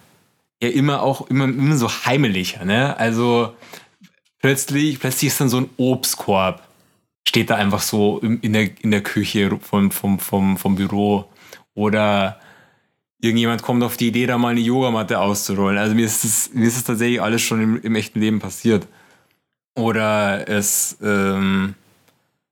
ja 0.62 0.68
immer 0.68 1.02
auch 1.02 1.28
immer, 1.28 1.44
immer 1.44 1.76
so 1.76 1.88
heimelicher, 1.88 2.64
ne? 2.64 2.96
Also 2.98 3.54
plötzlich, 4.40 4.98
plötzlich 5.00 5.28
ist 5.28 5.40
dann 5.40 5.48
so 5.48 5.58
ein 5.58 5.70
Obstkorb, 5.76 6.62
steht 7.26 7.50
da 7.50 7.56
einfach 7.56 7.82
so 7.82 8.18
in 8.20 8.52
der, 8.52 8.70
in 8.82 8.90
der 8.90 9.02
Küche 9.02 9.58
vom, 9.60 9.90
vom, 9.90 10.18
vom, 10.18 10.56
vom 10.56 10.76
Büro. 10.76 11.26
Oder 11.74 12.40
irgendjemand 13.20 13.62
kommt 13.62 13.82
auf 13.82 13.96
die 13.96 14.08
Idee, 14.08 14.26
da 14.26 14.38
mal 14.38 14.50
eine 14.50 14.60
Yogamatte 14.60 15.18
auszurollen. 15.18 15.78
Also 15.78 15.94
mir 15.94 16.06
ist 16.06 16.24
das, 16.24 16.50
mir 16.52 16.66
ist 16.66 16.76
das 16.76 16.84
tatsächlich 16.84 17.20
alles 17.20 17.42
schon 17.42 17.60
im, 17.60 17.80
im 17.82 17.94
echten 17.94 18.20
Leben 18.20 18.38
passiert. 18.38 18.86
Oder 19.74 20.48
es, 20.48 20.96
ähm, 21.02 21.74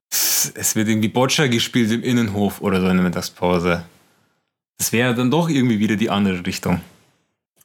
es 0.09 0.75
wird 0.75 0.87
irgendwie 0.87 1.07
Boccia 1.07 1.47
gespielt 1.47 1.91
im 1.91 2.03
Innenhof 2.03 2.61
oder 2.61 2.79
so 2.81 2.87
in 2.87 2.97
der 2.97 3.03
Mittagspause. 3.03 3.83
Das 4.77 4.91
wäre 4.91 5.15
dann 5.15 5.31
doch 5.31 5.49
irgendwie 5.49 5.79
wieder 5.79 5.95
die 5.95 6.09
andere 6.09 6.45
Richtung. 6.45 6.81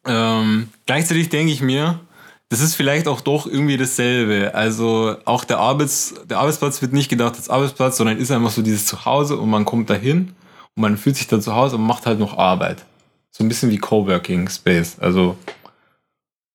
Ähm, 0.07 0.69
gleichzeitig 0.87 1.29
denke 1.29 1.53
ich 1.53 1.61
mir, 1.61 2.01
das 2.51 2.61
ist 2.61 2.75
vielleicht 2.75 3.07
auch 3.07 3.21
doch 3.21 3.47
irgendwie 3.47 3.77
dasselbe. 3.77 4.55
Also 4.55 5.17
auch 5.25 5.45
der, 5.45 5.59
Arbeits, 5.59 6.15
der 6.29 6.39
Arbeitsplatz 6.39 6.83
wird 6.83 6.93
nicht 6.93 7.09
gedacht 7.09 7.37
als 7.37 7.49
Arbeitsplatz, 7.49 7.97
sondern 7.97 8.19
ist 8.19 8.33
einfach 8.33 8.51
so 8.51 8.61
dieses 8.61 8.87
Zuhause 8.87 9.37
und 9.37 9.49
man 9.49 9.65
kommt 9.65 9.89
dahin 9.89 10.35
und 10.75 10.83
man 10.83 10.97
fühlt 10.97 11.17
sich 11.17 11.29
dann 11.29 11.41
zu 11.41 11.55
Hause 11.55 11.77
und 11.77 11.83
macht 11.83 12.07
halt 12.07 12.19
noch 12.19 12.37
Arbeit. 12.37 12.85
So 13.31 13.45
ein 13.45 13.49
bisschen 13.49 13.71
wie 13.71 13.79
Coworking 13.79 14.49
Space. 14.49 14.97
Also 14.99 15.37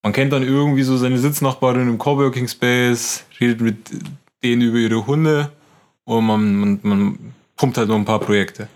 man 0.04 0.12
kennt 0.12 0.34
dann 0.34 0.44
irgendwie 0.44 0.84
so 0.84 0.98
seine 0.98 1.18
Sitznachbarin 1.18 1.88
im 1.88 1.98
Coworking 1.98 2.50
Space, 2.50 3.24
redet 3.40 3.62
mit 3.62 3.78
denen 4.44 4.64
über 4.64 4.78
ihre 4.78 5.08
Hunde 5.08 5.50
und 6.04 6.26
man, 6.26 6.56
man, 6.56 6.80
man 6.84 7.34
pumpt 7.56 7.78
halt 7.78 7.88
noch 7.88 7.96
ein 7.96 8.06
paar 8.06 8.20
Projekte. 8.20 8.68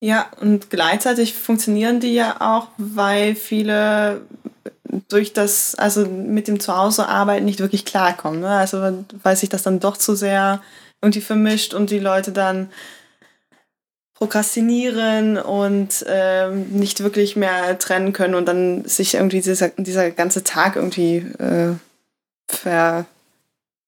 Ja, 0.00 0.26
und 0.38 0.68
gleichzeitig 0.68 1.32
funktionieren 1.32 2.00
die 2.00 2.12
ja 2.12 2.36
auch, 2.40 2.68
weil 2.76 3.36
viele 3.36 4.20
durch 5.08 5.32
das, 5.32 5.74
also 5.74 6.06
mit 6.06 6.48
dem 6.48 6.60
Zuhause-Arbeiten 6.60 7.44
nicht 7.44 7.60
wirklich 7.60 7.84
klarkommen. 7.84 8.40
Ne? 8.40 8.50
Also 8.50 9.04
weil 9.22 9.36
sich 9.36 9.48
das 9.48 9.62
dann 9.62 9.80
doch 9.80 9.96
zu 9.96 10.14
sehr 10.14 10.60
irgendwie 11.00 11.20
vermischt 11.20 11.74
und 11.74 11.90
die 11.90 11.98
Leute 11.98 12.32
dann 12.32 12.70
prokrastinieren 14.14 15.36
und 15.36 16.04
ähm, 16.06 16.68
nicht 16.70 17.02
wirklich 17.02 17.34
mehr 17.34 17.76
trennen 17.78 18.12
können 18.12 18.36
und 18.36 18.46
dann 18.46 18.84
sich 18.84 19.14
irgendwie 19.14 19.40
dieser, 19.40 19.70
dieser 19.70 20.12
ganze 20.12 20.44
Tag 20.44 20.76
irgendwie 20.76 21.16
äh, 21.16 21.74
ver, 22.46 23.06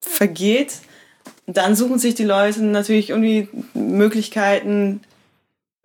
vergeht. 0.01 0.73
Dann 1.47 1.77
suchen 1.77 1.99
sich 1.99 2.15
die 2.15 2.25
Leute 2.25 2.65
natürlich 2.65 3.11
irgendwie 3.11 3.49
Möglichkeiten, 3.75 5.03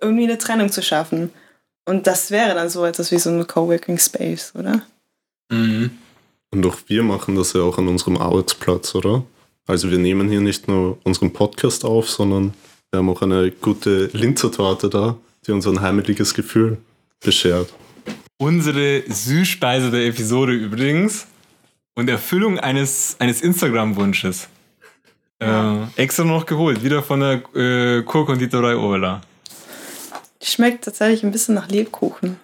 irgendwie 0.02 0.24
eine 0.24 0.38
Trennung 0.38 0.72
zu 0.72 0.82
schaffen. 0.82 1.32
Und 1.86 2.08
das 2.08 2.32
wäre 2.32 2.56
dann 2.56 2.70
so 2.70 2.86
etwas 2.86 3.12
wie 3.12 3.20
so 3.20 3.30
ein 3.30 3.46
Coworking 3.46 4.00
Space, 4.00 4.54
oder? 4.56 4.82
Mhm. 5.50 5.92
Und 6.52 6.66
auch 6.66 6.78
wir 6.88 7.04
machen 7.04 7.36
das 7.36 7.54
ja 7.54 7.62
auch 7.62 7.78
an 7.78 7.88
unserem 7.88 8.18
Arbeitsplatz, 8.18 8.96
oder? 8.96 9.24
Also 9.68 9.92
wir 9.92 10.00
nehmen 10.00 10.30
hier 10.30 10.42
nicht 10.42 10.68
nur 10.68 10.98
unseren 11.04 11.32
Podcast 11.32 11.86
auf, 11.86 12.10
sondern 12.10 12.54
wir 12.92 13.00
haben 13.00 13.10
auch 13.10 13.22
eine 13.22 13.52
gute 13.52 14.10
Linzertorte 14.14 14.90
da, 14.90 15.18
die 15.46 15.52
uns 15.52 15.68
ein 15.68 15.80
heimeliges 15.82 16.34
Gefühl 16.34 16.78
beschert. 17.24 17.72
Unsere 18.38 19.04
Süßspeise 19.08 19.92
der 19.92 20.08
Episode 20.08 20.54
übrigens 20.54 21.28
und 21.94 22.10
Erfüllung 22.10 22.60
eines, 22.60 23.16
eines 23.20 23.42
Instagram-Wunsches. 23.42 24.48
Äh, 25.40 25.84
extra 25.96 26.24
noch 26.24 26.46
geholt, 26.46 26.84
wieder 26.84 27.04
von 27.04 27.20
der 27.20 27.42
äh, 27.56 28.02
Kurkonditorei 28.04 28.76
Oberla. 28.76 29.22
Die 30.42 30.48
schmeckt 30.48 30.86
tatsächlich 30.86 31.24
ein 31.24 31.32
bisschen 31.32 31.56
nach 31.56 31.70
Lebkuchen. 31.70 32.38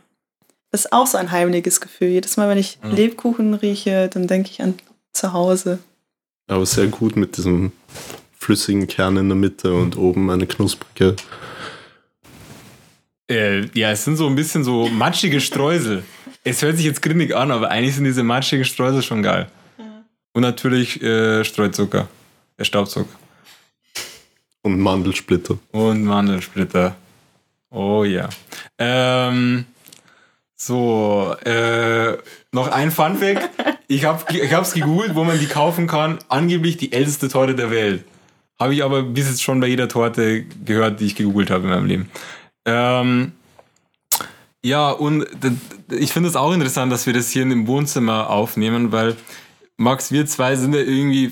Das 0.76 0.84
ist 0.84 0.92
auch 0.92 1.08
so 1.08 1.18
ein 1.18 1.32
heimliches 1.32 1.80
Gefühl. 1.80 2.10
Jedes 2.10 2.36
Mal, 2.36 2.50
wenn 2.50 2.58
ich 2.58 2.80
Ja. 2.84 2.90
Lebkuchen 2.90 3.54
rieche, 3.54 4.10
dann 4.10 4.28
denke 4.28 4.50
ich 4.52 4.62
an 4.62 4.74
zu 5.14 5.32
Hause. 5.32 5.80
Aber 6.48 6.66
sehr 6.66 6.88
gut 6.88 7.16
mit 7.16 7.38
diesem 7.38 7.72
flüssigen 8.38 8.86
Kern 8.86 9.16
in 9.16 9.30
der 9.30 9.38
Mitte 9.38 9.74
und 9.74 9.96
oben 9.96 10.30
eine 10.30 10.46
knusprige. 10.46 11.16
Äh, 13.32 13.68
ja, 13.74 13.92
es 13.92 14.04
sind 14.04 14.18
so 14.18 14.28
ein 14.28 14.36
bisschen 14.36 14.66
so 14.66 14.90
matschige 14.90 15.40
Streusel. 15.40 16.04
Es 16.44 16.62
hört 16.62 16.76
sich 16.76 16.86
jetzt 16.86 17.02
grindig 17.02 17.34
an, 17.34 17.52
aber 17.52 17.72
eigentlich 17.72 17.96
sind 17.96 18.04
diese 18.04 18.24
matschigen 18.24 18.66
Streusel 18.66 19.02
schon 19.02 19.24
geil. 19.24 19.48
Und 20.34 20.42
natürlich 20.42 21.02
äh, 21.02 21.46
Streuzucker, 21.46 22.10
äh, 22.58 22.66
Staubzucker 22.66 23.16
Und 24.62 24.78
Mandelsplitter. 24.82 25.58
und 25.72 26.04
Mandelsplitter. 26.04 26.98
Oh 27.70 28.04
ja. 28.04 28.28
Ähm, 28.78 29.66
so, 30.56 31.36
äh, 31.46 32.18
noch 32.52 32.70
ein 32.70 32.92
Funfact. 32.92 33.50
Ich 33.88 34.06
habe 34.06 34.24
hab's 34.52 34.74
gegoogelt, 34.74 35.16
wo 35.16 35.24
man 35.24 35.40
die 35.40 35.48
kaufen 35.48 35.88
kann. 35.88 36.20
Angeblich 36.30 36.78
die 36.78 36.92
älteste 36.92 37.28
Torte 37.28 37.56
der 37.56 37.72
Welt. 37.72 38.04
Habe 38.60 38.74
ich 38.74 38.84
aber 38.84 39.04
bis 39.04 39.28
jetzt 39.28 39.44
schon 39.44 39.60
bei 39.60 39.68
jeder 39.68 39.90
Torte 39.90 40.44
gehört, 40.44 41.00
die 41.00 41.06
ich 41.06 41.16
gegoogelt 41.16 41.52
habe 41.52 41.64
in 41.64 41.70
meinem 41.70 41.86
Leben. 41.86 42.10
Ähm, 42.66 43.34
ja, 44.64 44.90
und 44.92 45.28
ich 45.92 46.12
finde 46.12 46.30
es 46.30 46.36
auch 46.36 46.54
interessant, 46.54 46.92
dass 46.92 47.06
wir 47.06 47.14
das 47.14 47.30
hier 47.30 47.44
in 47.44 47.50
dem 47.50 47.68
Wohnzimmer 47.68 48.30
aufnehmen, 48.30 48.92
weil 48.92 49.16
Max, 49.78 50.12
wir 50.12 50.26
zwei 50.26 50.56
sind 50.56 50.74
ja 50.74 50.80
irgendwie, 50.80 51.32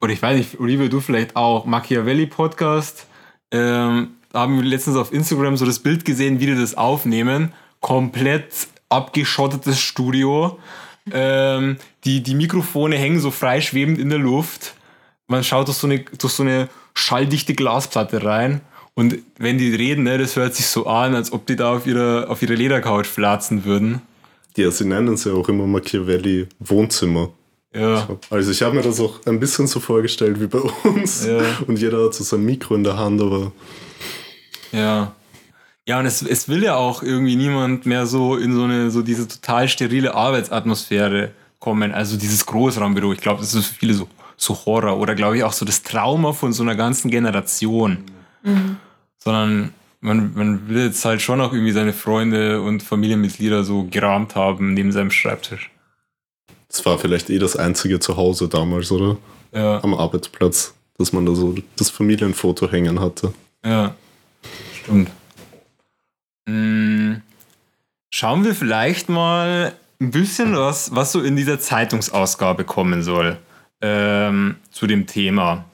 oder 0.00 0.12
ich 0.12 0.20
weiß 0.20 0.36
nicht, 0.36 0.58
Olivia, 0.58 0.88
du 0.88 1.00
vielleicht 1.00 1.36
auch, 1.36 1.66
Machiavelli-Podcast. 1.66 3.06
Ähm, 3.52 4.10
haben 4.34 4.56
wir 4.56 4.64
letztens 4.64 4.96
auf 4.96 5.12
Instagram 5.12 5.56
so 5.56 5.64
das 5.64 5.78
Bild 5.78 6.04
gesehen, 6.04 6.40
wie 6.40 6.46
die 6.46 6.56
das 6.56 6.74
aufnehmen. 6.74 7.52
Komplett 7.80 8.68
abgeschottetes 8.88 9.80
Studio. 9.80 10.58
Ähm, 11.12 11.76
die, 12.04 12.22
die 12.22 12.34
Mikrofone 12.34 12.96
hängen 12.96 13.20
so 13.20 13.30
frei 13.30 13.60
schwebend 13.60 13.98
in 13.98 14.10
der 14.10 14.18
Luft. 14.18 14.74
Man 15.26 15.44
schaut 15.44 15.68
durch 15.68 15.78
so 15.78 15.86
eine, 15.86 16.00
durch 16.00 16.32
so 16.32 16.42
eine 16.42 16.68
schalldichte 16.94 17.54
Glasplatte 17.54 18.24
rein. 18.24 18.60
Und 18.94 19.18
wenn 19.38 19.56
die 19.56 19.74
reden, 19.74 20.04
ne, 20.04 20.18
das 20.18 20.36
hört 20.36 20.54
sich 20.54 20.66
so 20.66 20.86
an, 20.86 21.14
als 21.14 21.32
ob 21.32 21.46
die 21.46 21.56
da 21.56 21.74
auf 21.74 21.86
ihrer, 21.86 22.28
auf 22.28 22.42
ihrer 22.42 22.54
Ledercouch 22.54 23.06
flatzen 23.06 23.64
würden. 23.64 24.02
Ja, 24.56 24.70
sie 24.70 24.84
nennen 24.84 25.14
es 25.14 25.24
ja 25.24 25.32
auch 25.32 25.48
immer 25.48 25.66
Machiavelli 25.66 26.48
Wohnzimmer. 26.58 27.30
Ja. 27.72 28.08
Also 28.30 28.50
ich 28.50 28.62
habe 28.62 28.74
mir 28.74 28.82
das 28.82 28.98
auch 29.00 29.24
ein 29.26 29.38
bisschen 29.38 29.68
so 29.68 29.78
vorgestellt 29.78 30.40
wie 30.40 30.48
bei 30.48 30.58
uns. 30.58 31.24
Ja. 31.24 31.40
Und 31.66 31.78
jeder 31.78 32.04
hat 32.04 32.14
so 32.14 32.24
sein 32.24 32.44
Mikro 32.44 32.74
in 32.74 32.84
der 32.84 32.98
Hand, 32.98 33.22
aber 33.22 33.52
Ja. 34.72 35.14
Ja, 35.90 35.98
und 35.98 36.06
es, 36.06 36.22
es 36.22 36.48
will 36.48 36.62
ja 36.62 36.76
auch 36.76 37.02
irgendwie 37.02 37.34
niemand 37.34 37.84
mehr 37.84 38.06
so 38.06 38.36
in 38.36 38.54
so 38.54 38.62
eine, 38.62 38.92
so 38.92 39.02
diese 39.02 39.26
total 39.26 39.68
sterile 39.68 40.14
Arbeitsatmosphäre 40.14 41.32
kommen. 41.58 41.90
Also 41.90 42.16
dieses 42.16 42.46
Großraumbüro. 42.46 43.12
Ich 43.12 43.20
glaube, 43.20 43.40
das 43.40 43.54
ist 43.54 43.66
für 43.66 43.74
viele 43.74 43.94
so, 43.94 44.06
so 44.36 44.56
Horror 44.66 44.98
oder 44.98 45.16
glaube 45.16 45.36
ich 45.38 45.42
auch 45.42 45.52
so 45.52 45.64
das 45.64 45.82
Trauma 45.82 46.32
von 46.32 46.52
so 46.52 46.62
einer 46.62 46.76
ganzen 46.76 47.10
Generation. 47.10 48.04
Sondern 49.18 49.74
man, 50.00 50.32
man 50.34 50.68
will 50.68 50.84
jetzt 50.84 51.04
halt 51.04 51.22
schon 51.22 51.40
auch 51.40 51.52
irgendwie 51.52 51.72
seine 51.72 51.92
Freunde 51.92 52.62
und 52.62 52.84
Familienmitglieder 52.84 53.64
so 53.64 53.88
gerahmt 53.90 54.36
haben 54.36 54.74
neben 54.74 54.92
seinem 54.92 55.10
Schreibtisch. 55.10 55.72
es 56.68 56.86
war 56.86 57.00
vielleicht 57.00 57.30
eh 57.30 57.40
das 57.40 57.56
einzige 57.56 57.98
Zuhause 57.98 58.46
damals, 58.46 58.92
oder? 58.92 59.16
Ja, 59.52 59.82
Am 59.82 59.94
Arbeitsplatz, 59.94 60.72
dass 60.98 61.12
man 61.12 61.26
da 61.26 61.34
so 61.34 61.56
das 61.74 61.90
Familienfoto 61.90 62.70
hängen 62.70 63.00
hatte. 63.00 63.34
ja. 63.64 63.92
Stimmt. 64.84 65.10
Mm, 66.50 67.22
Schauen 68.12 68.44
wir 68.44 68.56
vielleicht 68.56 69.08
mal 69.08 69.72
ein 70.00 70.10
bisschen 70.10 70.56
was, 70.56 70.94
was 70.94 71.12
so 71.12 71.22
in 71.22 71.36
dieser 71.36 71.60
Zeitungsausgabe 71.60 72.64
kommen 72.64 73.04
soll 73.04 73.38
ähm, 73.80 74.56
zu 74.72 74.88
dem 74.88 75.06
Thema. 75.06 75.64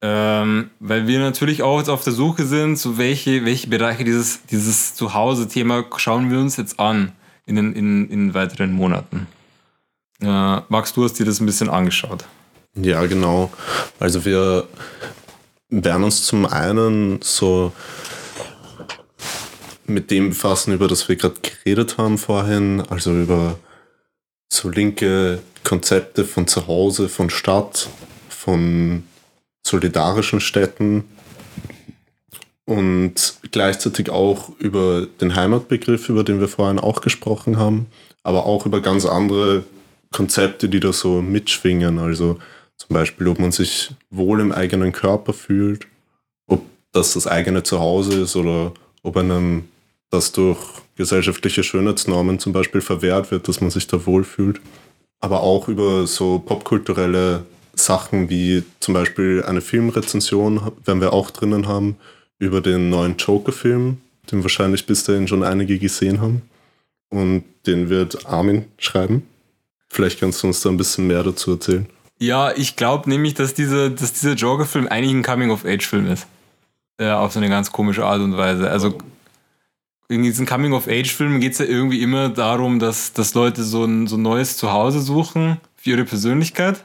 Ähm, 0.00 0.70
weil 0.78 1.08
wir 1.08 1.18
natürlich 1.18 1.62
auch 1.62 1.78
jetzt 1.78 1.88
auf 1.88 2.04
der 2.04 2.12
Suche 2.12 2.44
sind, 2.44 2.76
so 2.76 2.98
welche, 2.98 3.44
welche 3.44 3.66
Bereiche 3.66 4.04
dieses, 4.04 4.46
dieses 4.46 4.94
Zuhause-Thema 4.94 5.84
schauen 5.96 6.30
wir 6.30 6.38
uns 6.38 6.56
jetzt 6.56 6.78
an 6.78 7.12
in 7.46 7.56
den, 7.56 7.72
in, 7.72 8.08
in 8.10 8.34
weiteren 8.34 8.72
Monaten. 8.72 9.26
Äh, 10.20 10.26
Max, 10.68 10.92
du 10.92 11.04
hast 11.04 11.18
dir 11.18 11.26
das 11.26 11.40
ein 11.40 11.46
bisschen 11.46 11.68
angeschaut. 11.68 12.24
Ja, 12.74 13.04
genau. 13.06 13.52
Also 13.98 14.24
wir 14.24 14.68
werden 15.68 16.04
uns 16.04 16.24
zum 16.24 16.46
einen 16.46 17.20
so 17.22 17.72
mit 19.92 20.10
dem 20.10 20.30
befassen, 20.30 20.72
über 20.72 20.88
das 20.88 21.08
wir 21.08 21.16
gerade 21.16 21.36
geredet 21.42 21.98
haben 21.98 22.18
vorhin, 22.18 22.82
also 22.88 23.12
über 23.12 23.58
so 24.52 24.68
linke 24.68 25.40
Konzepte 25.64 26.24
von 26.24 26.46
zu 26.46 26.66
Hause, 26.66 27.08
von 27.08 27.30
Stadt, 27.30 27.88
von 28.28 29.04
solidarischen 29.66 30.40
Städten 30.40 31.04
und 32.64 33.34
gleichzeitig 33.50 34.10
auch 34.10 34.50
über 34.58 35.06
den 35.20 35.34
Heimatbegriff, 35.34 36.08
über 36.08 36.24
den 36.24 36.40
wir 36.40 36.48
vorhin 36.48 36.78
auch 36.78 37.00
gesprochen 37.00 37.58
haben, 37.58 37.86
aber 38.22 38.46
auch 38.46 38.66
über 38.66 38.80
ganz 38.80 39.04
andere 39.04 39.64
Konzepte, 40.12 40.68
die 40.68 40.80
da 40.80 40.92
so 40.92 41.22
mitschwingen. 41.22 41.98
Also 41.98 42.38
zum 42.76 42.94
Beispiel, 42.94 43.28
ob 43.28 43.38
man 43.38 43.52
sich 43.52 43.90
wohl 44.10 44.40
im 44.40 44.52
eigenen 44.52 44.92
Körper 44.92 45.32
fühlt, 45.32 45.86
ob 46.46 46.64
das 46.92 47.14
das 47.14 47.26
eigene 47.26 47.62
Zuhause 47.62 48.22
ist 48.22 48.36
oder 48.36 48.72
ob 49.02 49.16
einem 49.16 49.68
das 50.12 50.30
durch 50.32 50.58
gesellschaftliche 50.96 51.64
Schönheitsnormen 51.64 52.38
zum 52.38 52.52
Beispiel 52.52 52.80
verwehrt 52.80 53.30
wird, 53.30 53.48
dass 53.48 53.60
man 53.60 53.70
sich 53.70 53.86
da 53.86 54.06
wohlfühlt. 54.06 54.60
Aber 55.20 55.40
auch 55.40 55.68
über 55.68 56.06
so 56.06 56.38
popkulturelle 56.38 57.44
Sachen 57.74 58.28
wie 58.28 58.62
zum 58.80 58.94
Beispiel 58.94 59.42
eine 59.46 59.62
Filmrezension 59.62 60.72
werden 60.84 61.00
wir 61.00 61.12
auch 61.12 61.30
drinnen 61.30 61.66
haben 61.66 61.96
über 62.38 62.60
den 62.60 62.90
neuen 62.90 63.16
Joker-Film, 63.16 63.98
den 64.30 64.42
wahrscheinlich 64.42 64.84
bis 64.84 65.04
dahin 65.04 65.28
schon 65.28 65.42
einige 65.42 65.78
gesehen 65.78 66.20
haben. 66.20 66.42
Und 67.08 67.44
den 67.66 67.88
wird 67.88 68.26
Armin 68.26 68.66
schreiben. 68.78 69.26
Vielleicht 69.88 70.20
kannst 70.20 70.42
du 70.42 70.48
uns 70.48 70.60
da 70.60 70.68
ein 70.68 70.76
bisschen 70.76 71.06
mehr 71.06 71.22
dazu 71.22 71.52
erzählen. 71.52 71.86
Ja, 72.18 72.52
ich 72.54 72.76
glaube 72.76 73.08
nämlich, 73.08 73.34
dass, 73.34 73.54
diese, 73.54 73.90
dass 73.90 74.12
dieser 74.12 74.34
Joker-Film 74.34 74.88
eigentlich 74.88 75.14
ein 75.14 75.22
Coming-of-Age-Film 75.22 76.06
ist. 76.08 76.26
Äh, 76.98 77.10
auf 77.10 77.32
so 77.32 77.38
eine 77.38 77.48
ganz 77.48 77.72
komische 77.72 78.04
Art 78.04 78.20
und 78.20 78.36
Weise. 78.36 78.70
Also 78.70 78.98
in 80.08 80.22
diesen 80.22 80.46
Coming-of-Age-Filmen 80.46 81.40
geht 81.40 81.52
es 81.52 81.58
ja 81.58 81.64
irgendwie 81.64 82.02
immer 82.02 82.28
darum, 82.28 82.78
dass, 82.78 83.12
dass 83.12 83.34
Leute 83.34 83.62
so 83.62 83.84
ein, 83.84 84.06
so 84.06 84.16
ein 84.16 84.22
neues 84.22 84.56
Zuhause 84.56 85.00
suchen 85.00 85.58
für 85.76 85.90
ihre 85.90 86.04
Persönlichkeit. 86.04 86.84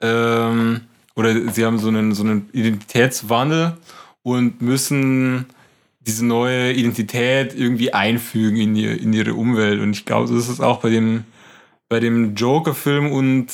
Ähm, 0.00 0.82
oder 1.14 1.52
sie 1.52 1.64
haben 1.64 1.78
so 1.78 1.88
einen, 1.88 2.14
so 2.14 2.24
einen 2.24 2.48
Identitätswandel 2.52 3.76
und 4.22 4.60
müssen 4.62 5.46
diese 6.00 6.26
neue 6.26 6.72
Identität 6.72 7.54
irgendwie 7.54 7.92
einfügen 7.92 8.56
in, 8.56 8.74
ihr, 8.74 9.00
in 9.00 9.12
ihre 9.12 9.34
Umwelt. 9.34 9.80
Und 9.80 9.92
ich 9.92 10.04
glaube, 10.04 10.26
so 10.26 10.36
ist 10.36 10.48
es 10.48 10.60
auch 10.60 10.80
bei 10.80 10.90
dem, 10.90 11.24
bei 11.88 12.00
dem 12.00 12.34
Joker-Film 12.34 13.12
und 13.12 13.48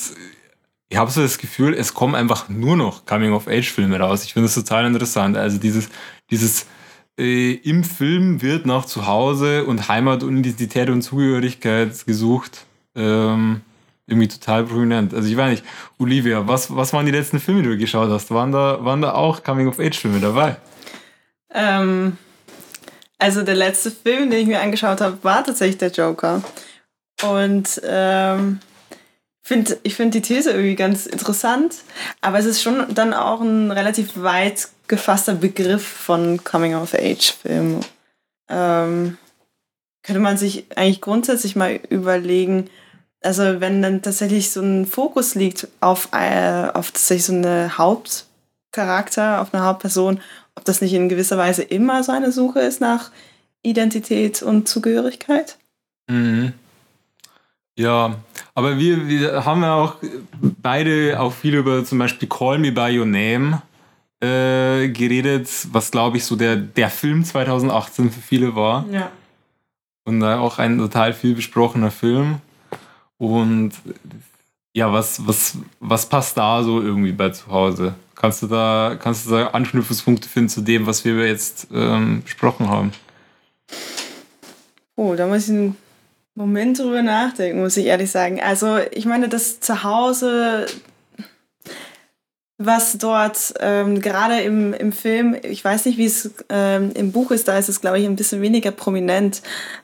ich 0.91 0.97
habe 0.97 1.11
so 1.11 1.21
das 1.21 1.37
Gefühl, 1.37 1.75
es 1.75 1.93
kommen 1.93 2.15
einfach 2.15 2.49
nur 2.49 2.75
noch 2.75 3.05
Coming-of-Age-Filme 3.05 3.99
raus. 3.99 4.23
Ich 4.23 4.33
finde 4.33 4.47
das 4.47 4.55
total 4.55 4.85
interessant. 4.85 5.37
Also 5.37 5.59
dieses, 5.59 5.89
dieses 6.31 6.65
äh, 7.19 7.53
im 7.53 7.83
Film 7.83 8.41
wird 8.41 8.65
nach 8.65 8.85
Zuhause 8.85 9.65
und 9.65 9.87
Heimat 9.89 10.23
und 10.23 10.37
Identität 10.37 10.89
und 10.89 11.01
Zugehörigkeit 11.01 12.05
gesucht. 12.05 12.65
ähm, 12.95 13.61
irgendwie 14.09 14.27
total 14.27 14.63
prominent. 14.63 15.13
Also 15.13 15.29
ich 15.29 15.37
weiß 15.37 15.51
nicht, 15.51 15.63
Olivia, 15.99 16.47
was, 16.47 16.75
was 16.75 16.93
waren 16.93 17.05
die 17.05 17.11
letzten 17.11 17.39
Filme, 17.39 17.61
die 17.61 17.69
du 17.69 17.77
geschaut 17.77 18.09
hast? 18.09 18.31
Waren 18.31 18.51
da, 18.51 18.83
waren 18.83 19.01
da 19.01 19.13
auch 19.13 19.43
Coming-of-Age-Filme 19.43 20.19
dabei? 20.19 20.57
Ähm, 21.53 22.17
also 23.19 23.43
der 23.43 23.55
letzte 23.55 23.91
Film, 23.91 24.31
den 24.31 24.41
ich 24.41 24.47
mir 24.47 24.61
angeschaut 24.61 25.01
habe, 25.01 25.19
war 25.23 25.43
tatsächlich 25.43 25.77
der 25.77 25.91
Joker. 25.91 26.41
Und 27.23 27.81
ähm, 27.85 28.59
find, 29.43 29.77
ich 29.83 29.95
finde 29.95 30.19
die 30.19 30.27
These 30.27 30.51
irgendwie 30.51 30.75
ganz 30.75 31.05
interessant, 31.05 31.75
aber 32.21 32.39
es 32.39 32.45
ist 32.45 32.61
schon 32.61 32.85
dann 32.93 33.13
auch 33.13 33.41
ein 33.41 33.71
relativ 33.71 34.21
weit 34.21 34.69
gefasster 34.89 35.35
Begriff 35.35 35.87
von 35.87 36.43
Coming-of-Age-Filmen. 36.43 37.85
Ähm, 38.49 39.17
könnte 40.03 40.19
man 40.19 40.37
sich 40.37 40.65
eigentlich 40.75 40.99
grundsätzlich 40.99 41.55
mal 41.55 41.79
überlegen, 41.89 42.69
also 43.21 43.61
wenn 43.61 43.81
dann 43.81 44.01
tatsächlich 44.01 44.51
so 44.51 44.61
ein 44.61 44.85
Fokus 44.85 45.35
liegt 45.35 45.67
auf, 45.79 46.09
äh, 46.11 46.69
auf 46.73 46.91
tatsächlich 46.91 47.25
so 47.25 47.33
eine 47.33 47.77
Hauptcharakter, 47.77 49.41
auf 49.41 49.53
eine 49.53 49.63
Hauptperson, 49.63 50.19
ob 50.55 50.65
das 50.65 50.81
nicht 50.81 50.93
in 50.93 51.09
gewisser 51.09 51.37
Weise 51.37 51.63
immer 51.63 52.03
so 52.03 52.11
eine 52.11 52.31
Suche 52.31 52.59
ist 52.61 52.81
nach 52.81 53.11
Identität 53.61 54.41
und 54.41 54.67
Zugehörigkeit? 54.67 55.57
Mhm. 56.07 56.53
Ja, 57.77 58.15
aber 58.55 58.77
wir, 58.77 59.07
wir 59.07 59.45
haben 59.45 59.61
ja 59.61 59.75
auch 59.75 59.97
beide 60.41 61.19
auch 61.19 61.31
viel 61.31 61.55
über 61.55 61.85
zum 61.85 61.99
Beispiel 61.99 62.27
Call 62.27 62.57
Me 62.57 62.71
By 62.71 62.97
Your 62.97 63.05
Name 63.05 63.61
äh, 64.21 64.89
geredet, 64.89 65.49
was 65.71 65.91
glaube 65.91 66.17
ich 66.17 66.25
so 66.25 66.35
der, 66.35 66.55
der 66.55 66.89
Film 66.89 67.23
2018 67.23 68.11
für 68.11 68.21
viele 68.21 68.55
war. 68.55 68.85
Ja. 68.91 69.11
Und 70.05 70.19
da 70.19 70.39
auch 70.39 70.57
ein 70.57 70.77
total 70.77 71.13
viel 71.13 71.35
besprochener 71.35 71.91
Film. 71.91 72.41
Und 73.17 73.73
ja, 74.73 74.91
was, 74.91 75.25
was, 75.27 75.57
was 75.79 76.07
passt 76.07 76.37
da 76.37 76.63
so 76.63 76.81
irgendwie 76.81 77.11
bei 77.11 77.29
zu 77.29 77.47
Hause? 77.47 77.95
Kannst 78.15 78.41
du 78.41 78.47
da, 78.47 78.97
kannst 78.99 79.25
du 79.25 79.31
da 79.31 79.47
Anknüpfungspunkte 79.47 80.27
finden 80.27 80.49
zu 80.49 80.61
dem, 80.61 80.85
was 80.85 81.05
wir 81.05 81.25
jetzt 81.25 81.67
ähm, 81.73 82.21
besprochen 82.23 82.69
haben? 82.69 82.91
Oh, 84.95 85.15
da 85.15 85.27
muss 85.27 85.47
ich 85.47 85.51
einen 85.51 85.77
Moment 86.35 86.79
drüber 86.79 87.01
nachdenken, 87.01 87.61
muss 87.61 87.77
ich 87.77 87.85
ehrlich 87.85 88.11
sagen. 88.11 88.41
Also, 88.41 88.79
ich 88.91 89.05
meine, 89.05 89.29
das 89.29 89.61
Zuhause, 89.61 90.65
was 92.61 92.97
dort 92.97 93.53
ähm, 93.61 94.01
gerade 94.01 94.41
im, 94.41 94.73
im 94.73 94.91
Film, 94.91 95.37
ich 95.43 95.63
weiß 95.63 95.85
nicht, 95.85 95.97
wie 95.97 96.05
es 96.05 96.29
ähm, 96.49 96.91
im 96.93 97.13
Buch 97.13 97.31
ist, 97.31 97.47
da 97.47 97.57
ist 97.57 97.69
es, 97.69 97.79
glaube 97.79 97.99
ich, 97.99 98.05
ein 98.05 98.17
bisschen 98.17 98.41
weniger 98.41 98.71
prominent, 98.71 99.41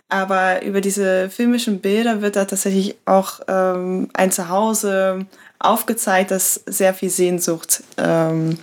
aber 0.09 0.61
über 0.61 0.81
diese 0.81 1.29
filmischen 1.29 1.79
Bilder 1.79 2.21
wird 2.21 2.35
da 2.35 2.43
tatsächlich 2.43 2.97
auch 3.05 3.39
ähm, 3.47 4.09
ein 4.13 4.29
Zuhause 4.29 5.25
aufgezeigt, 5.57 6.31
das 6.31 6.63
sehr 6.65 6.93
viel 6.93 7.09
Sehnsucht 7.09 7.81
ähm, 7.97 8.59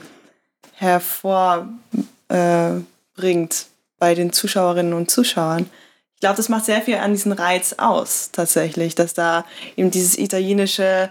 hervorbringt 0.75 3.67
bei 3.99 4.15
den 4.15 4.31
Zuschauerinnen 4.31 4.93
und 4.93 5.11
Zuschauern. 5.11 5.71
Ich 6.17 6.21
glaube, 6.21 6.37
das 6.37 6.51
macht 6.51 6.67
sehr 6.67 6.83
viel 6.83 6.97
an 6.97 7.13
diesen 7.13 7.33
Reiz 7.33 7.77
aus, 7.79 8.29
tatsächlich, 8.31 8.95
dass 8.95 9.15
da 9.15 9.47
eben 9.75 9.91
dieses 9.91 10.19
italienische 10.19 11.11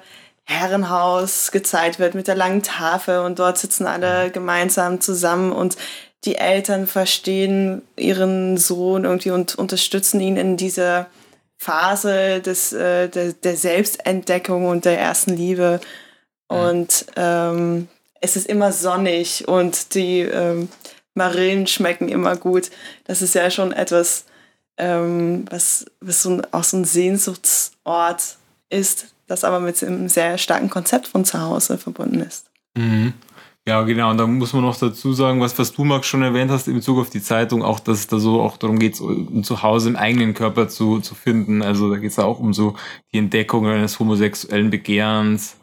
Herrenhaus 0.52 1.52
gezeigt 1.52 2.00
wird 2.00 2.14
mit 2.14 2.28
der 2.28 2.36
langen 2.36 2.62
Tafel 2.62 3.20
und 3.20 3.40
dort 3.40 3.58
sitzen 3.58 3.88
alle 3.88 4.30
gemeinsam 4.32 5.02
zusammen 5.02 5.52
und 5.52 5.78
die 6.24 6.36
Eltern 6.36 6.86
verstehen 6.86 7.82
ihren 7.96 8.58
Sohn 8.58 9.06
irgendwie 9.06 9.32
und 9.32 9.56
unterstützen 9.56 10.20
ihn 10.20 10.38
in 10.38 10.56
dieser 10.56 11.08
Phase 11.58 12.42
des, 12.42 12.74
äh, 12.74 13.08
der, 13.08 13.34
der 13.34 13.56
Selbstentdeckung 13.56 14.68
und 14.68 14.86
der 14.86 15.00
ersten 15.00 15.36
Liebe. 15.36 15.80
Und 16.48 17.06
ähm, 17.16 17.88
es 18.20 18.36
ist 18.36 18.48
immer 18.48 18.72
sonnig 18.72 19.48
und 19.48 19.96
die 19.96 20.22
ähm, 20.22 20.70
Marillen 21.14 21.68
schmecken 21.68 22.10
immer 22.10 22.36
gut. 22.36 22.72
Das 23.06 23.22
ist 23.22 23.36
ja 23.36 23.50
schon 23.50 23.72
etwas, 23.72 24.26
ähm, 24.78 25.46
was, 25.50 25.86
was 26.00 26.24
so 26.24 26.32
ein, 26.32 26.54
auch 26.54 26.64
so 26.64 26.78
ein 26.78 26.86
Sehnsuchtsort 26.86 28.38
ist, 28.70 29.08
das 29.32 29.44
aber 29.44 29.60
mit 29.60 29.82
einem 29.84 30.10
sehr 30.10 30.38
starken 30.38 30.70
Konzept 30.70 31.08
von 31.08 31.26
zu 31.26 31.42
Hause 31.42 31.78
verbunden 31.78 32.22
ist. 32.22 32.46
Mhm. 32.78 33.14
Ja, 33.68 33.84
genau. 33.84 34.10
Und 34.10 34.18
da 34.18 34.26
muss 34.26 34.54
man 34.54 34.64
noch 34.64 34.76
dazu 34.76 35.14
sagen, 35.14 35.40
was, 35.40 35.58
was 35.60 35.72
du, 35.72 35.84
Max, 35.84 36.08
schon 36.08 36.24
erwähnt 36.24 36.50
hast 36.50 36.68
in 36.68 36.74
Bezug 36.74 36.98
auf 37.00 37.12
die 37.12 37.22
Zeitung, 37.22 37.62
auch, 37.64 37.80
dass 37.80 38.00
es 38.00 38.08
da 38.08 38.18
so 38.18 38.42
auch 38.42 38.58
darum 38.58 38.80
geht, 38.80 39.00
um 39.00 39.44
zu 39.44 39.62
Hause 39.62 39.90
im 39.90 39.96
eigenen 39.96 40.34
Körper 40.34 40.68
zu, 40.68 41.00
zu 41.00 41.14
finden. 41.14 41.62
Also 41.62 41.90
da 41.92 41.98
geht 41.98 42.12
es 42.12 42.18
auch 42.18 42.40
um 42.40 42.54
so 42.54 42.76
die 43.14 43.20
Entdeckung 43.20 43.68
eines 43.68 44.00
homosexuellen 44.00 44.72
Begehrens, 44.72 45.58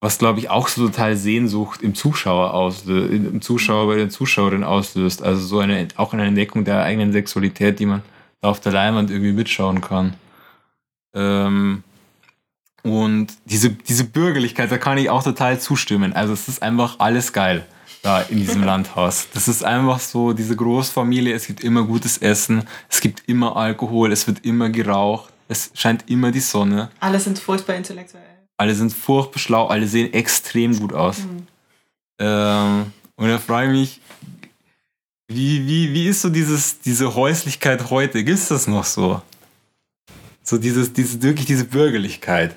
was, 0.00 0.18
glaube 0.18 0.40
ich, 0.40 0.50
auch 0.50 0.68
so 0.68 0.86
total 0.88 1.16
Sehnsucht 1.16 1.80
im 1.80 1.94
Zuschauer 1.94 2.52
auslöst, 2.52 3.12
im 3.12 3.40
Zuschauer 3.40 3.86
bei 3.86 3.96
den 3.96 4.10
Zuschauerinnen 4.10 4.64
auslöst. 4.64 5.22
Also 5.22 5.46
so 5.46 5.58
eine, 5.60 5.88
auch 5.96 6.12
eine 6.12 6.26
Entdeckung 6.26 6.64
der 6.64 6.82
eigenen 6.82 7.12
Sexualität, 7.12 7.78
die 7.78 7.86
man 7.86 8.02
da 8.42 8.50
auf 8.50 8.60
der 8.60 8.72
Leinwand 8.72 9.10
irgendwie 9.10 9.32
mitschauen 9.32 9.80
kann. 9.80 10.14
Ähm, 11.14 11.82
und 12.82 13.28
diese, 13.44 13.70
diese 13.70 14.04
Bürgerlichkeit, 14.04 14.70
da 14.70 14.78
kann 14.78 14.98
ich 14.98 15.08
auch 15.08 15.22
total 15.22 15.60
zustimmen. 15.60 16.12
Also 16.12 16.32
es 16.32 16.48
ist 16.48 16.62
einfach 16.62 16.98
alles 16.98 17.32
geil 17.32 17.64
da 18.02 18.22
in 18.22 18.38
diesem 18.38 18.64
Landhaus. 18.64 19.28
Das 19.32 19.46
ist 19.46 19.64
einfach 19.64 20.00
so, 20.00 20.32
diese 20.32 20.56
Großfamilie, 20.56 21.34
es 21.34 21.46
gibt 21.46 21.62
immer 21.62 21.84
gutes 21.84 22.18
Essen, 22.18 22.64
es 22.88 23.00
gibt 23.00 23.22
immer 23.28 23.56
Alkohol, 23.56 24.10
es 24.10 24.26
wird 24.26 24.44
immer 24.44 24.68
geraucht, 24.70 25.32
es 25.48 25.70
scheint 25.74 26.10
immer 26.10 26.32
die 26.32 26.40
Sonne. 26.40 26.90
Alle 26.98 27.20
sind 27.20 27.38
furchtbar 27.38 27.76
intellektuell. 27.76 28.24
Alle 28.56 28.74
sind 28.74 28.92
furchtbar 28.92 29.38
schlau, 29.38 29.66
alle 29.68 29.86
sehen 29.86 30.12
extrem 30.12 30.76
gut 30.78 30.92
aus. 30.92 31.18
Mhm. 31.18 31.46
Ähm, 32.18 32.92
und 33.16 33.28
da 33.28 33.38
frage 33.38 33.72
ich 33.72 33.78
mich, 33.78 34.00
wie, 35.28 35.66
wie, 35.66 35.94
wie 35.94 36.08
ist 36.08 36.22
so 36.22 36.28
dieses, 36.28 36.80
diese 36.80 37.14
Häuslichkeit 37.14 37.90
heute? 37.90 38.24
Gibt 38.24 38.38
es 38.38 38.48
das 38.48 38.66
noch 38.66 38.84
so? 38.84 39.22
So 40.42 40.58
dieses, 40.58 40.92
dieses, 40.92 41.22
wirklich 41.22 41.46
diese 41.46 41.64
Bürgerlichkeit 41.64 42.56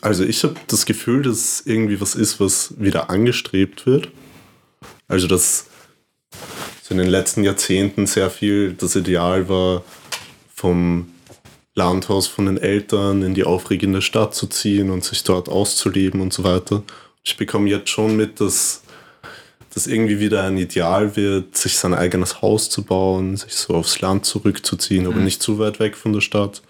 also 0.00 0.24
ich 0.24 0.44
habe 0.44 0.54
das 0.68 0.86
Gefühl, 0.86 1.22
dass 1.22 1.62
irgendwie 1.64 2.00
was 2.00 2.14
ist, 2.14 2.40
was 2.40 2.74
wieder 2.78 3.10
angestrebt 3.10 3.86
wird. 3.86 4.08
Also 5.08 5.26
dass 5.26 5.66
so 6.82 6.92
in 6.94 6.98
den 6.98 7.08
letzten 7.08 7.42
Jahrzehnten 7.42 8.06
sehr 8.06 8.30
viel 8.30 8.74
das 8.74 8.94
Ideal 8.94 9.48
war, 9.48 9.82
vom 10.54 11.10
Landhaus 11.74 12.26
von 12.26 12.46
den 12.46 12.58
Eltern 12.58 13.22
in 13.22 13.34
die 13.34 13.44
aufregende 13.44 14.02
Stadt 14.02 14.34
zu 14.34 14.46
ziehen 14.46 14.90
und 14.90 15.04
sich 15.04 15.24
dort 15.24 15.48
auszuleben 15.48 16.20
und 16.20 16.32
so 16.32 16.44
weiter. 16.44 16.82
Ich 17.22 17.36
bekomme 17.36 17.68
jetzt 17.68 17.90
schon 17.90 18.16
mit, 18.16 18.40
dass 18.40 18.82
das 19.74 19.86
irgendwie 19.86 20.20
wieder 20.20 20.44
ein 20.44 20.56
Ideal 20.56 21.16
wird, 21.16 21.56
sich 21.56 21.76
sein 21.76 21.92
eigenes 21.92 22.40
Haus 22.40 22.70
zu 22.70 22.82
bauen, 22.82 23.36
sich 23.36 23.54
so 23.54 23.74
aufs 23.74 24.00
Land 24.00 24.24
zurückzuziehen, 24.24 25.04
mhm. 25.04 25.12
aber 25.12 25.20
nicht 25.20 25.42
zu 25.42 25.58
weit 25.58 25.78
weg 25.80 25.96
von 25.96 26.14
der 26.14 26.22
Stadt. 26.22 26.62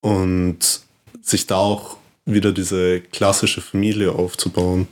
Und 0.00 0.80
sich 1.20 1.46
da 1.46 1.56
auch 1.56 1.98
wieder 2.24 2.52
diese 2.52 3.00
klassische 3.00 3.60
Familie 3.60 4.12
aufzubauen. 4.12 4.88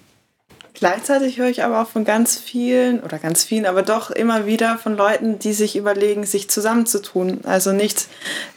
Gleichzeitig 0.74 1.36
höre 1.36 1.48
ich 1.48 1.62
aber 1.62 1.82
auch 1.82 1.88
von 1.88 2.04
ganz 2.04 2.38
vielen, 2.38 3.00
oder 3.00 3.18
ganz 3.18 3.44
vielen, 3.44 3.66
aber 3.66 3.82
doch 3.82 4.10
immer 4.10 4.46
wieder 4.46 4.78
von 4.78 4.96
Leuten, 4.96 5.38
die 5.38 5.52
sich 5.52 5.76
überlegen, 5.76 6.24
sich 6.24 6.48
zusammenzutun. 6.48 7.40
Also 7.44 7.72
nicht 7.72 8.06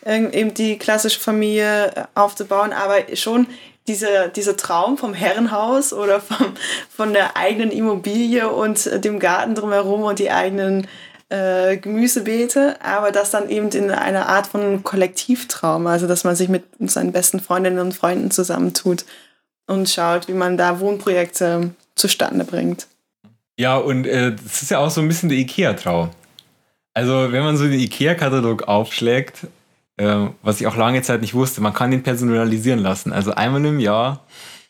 eben 0.05 0.53
die 0.53 0.77
klassische 0.77 1.19
Familie 1.19 2.07
aufzubauen, 2.15 2.71
aber 2.71 3.15
schon 3.15 3.47
dieser, 3.88 4.29
dieser 4.29 4.55
Traum 4.55 4.97
vom 4.97 5.13
Herrenhaus 5.13 5.91
oder 5.91 6.21
vom, 6.21 6.53
von 6.89 7.13
der 7.13 7.36
eigenen 7.36 7.71
Immobilie 7.71 8.47
und 8.49 9.03
dem 9.03 9.19
Garten 9.19 9.55
drumherum 9.55 10.03
und 10.03 10.19
die 10.19 10.31
eigenen 10.31 10.88
äh, 11.34 11.78
Gemüsebeete, 11.78 12.78
aber 12.84 13.12
das 13.12 13.32
dann 13.32 13.50
eben 13.50 13.69
in 13.69 13.89
einer 13.89 14.30
Art 14.30 14.46
von 14.46 14.84
Kollektivtraum, 14.84 15.88
also 15.88 16.06
dass 16.06 16.24
man 16.24 16.36
sich 16.36 16.48
mit 16.48 16.63
seinen 16.80 17.12
besten 17.12 17.39
Freundinnen 17.39 17.80
und 17.80 17.96
Freunden 17.96 18.30
zusammentut 18.30 19.04
und 19.65 19.89
schaut, 19.89 20.28
wie 20.28 20.34
man 20.34 20.58
da 20.58 20.80
Wohnprojekte 20.80 21.72
zustande 21.96 22.46
bringt. 22.46 22.86
Ja, 23.58 23.78
und 23.78 24.06
äh, 24.06 24.36
das 24.36 24.62
ist 24.62 24.69
ja 24.69 24.78
auch 24.78 24.91
so 24.91 25.02
ein 25.02 25.08
bisschen 25.08 25.30
der 25.30 25.39
IKEA-Traum. 25.39 26.12
Also, 26.93 27.32
wenn 27.32 27.43
man 27.43 27.58
so 27.58 27.63
den 27.63 27.80
IKEA-Katalog 27.80 28.67
aufschlägt, 28.67 29.48
äh, 29.98 30.28
was 30.43 30.62
ich 30.62 30.67
auch 30.67 30.76
lange 30.76 31.02
Zeit 31.02 31.22
nicht 31.22 31.34
wusste, 31.34 31.62
man 31.62 31.74
kann 31.74 31.89
den 31.89 32.04
personalisieren 32.04 32.80
lassen. 32.80 33.12
Also 33.12 33.34
einmal 33.34 33.65
im 33.65 33.80
Jahr 33.80 34.24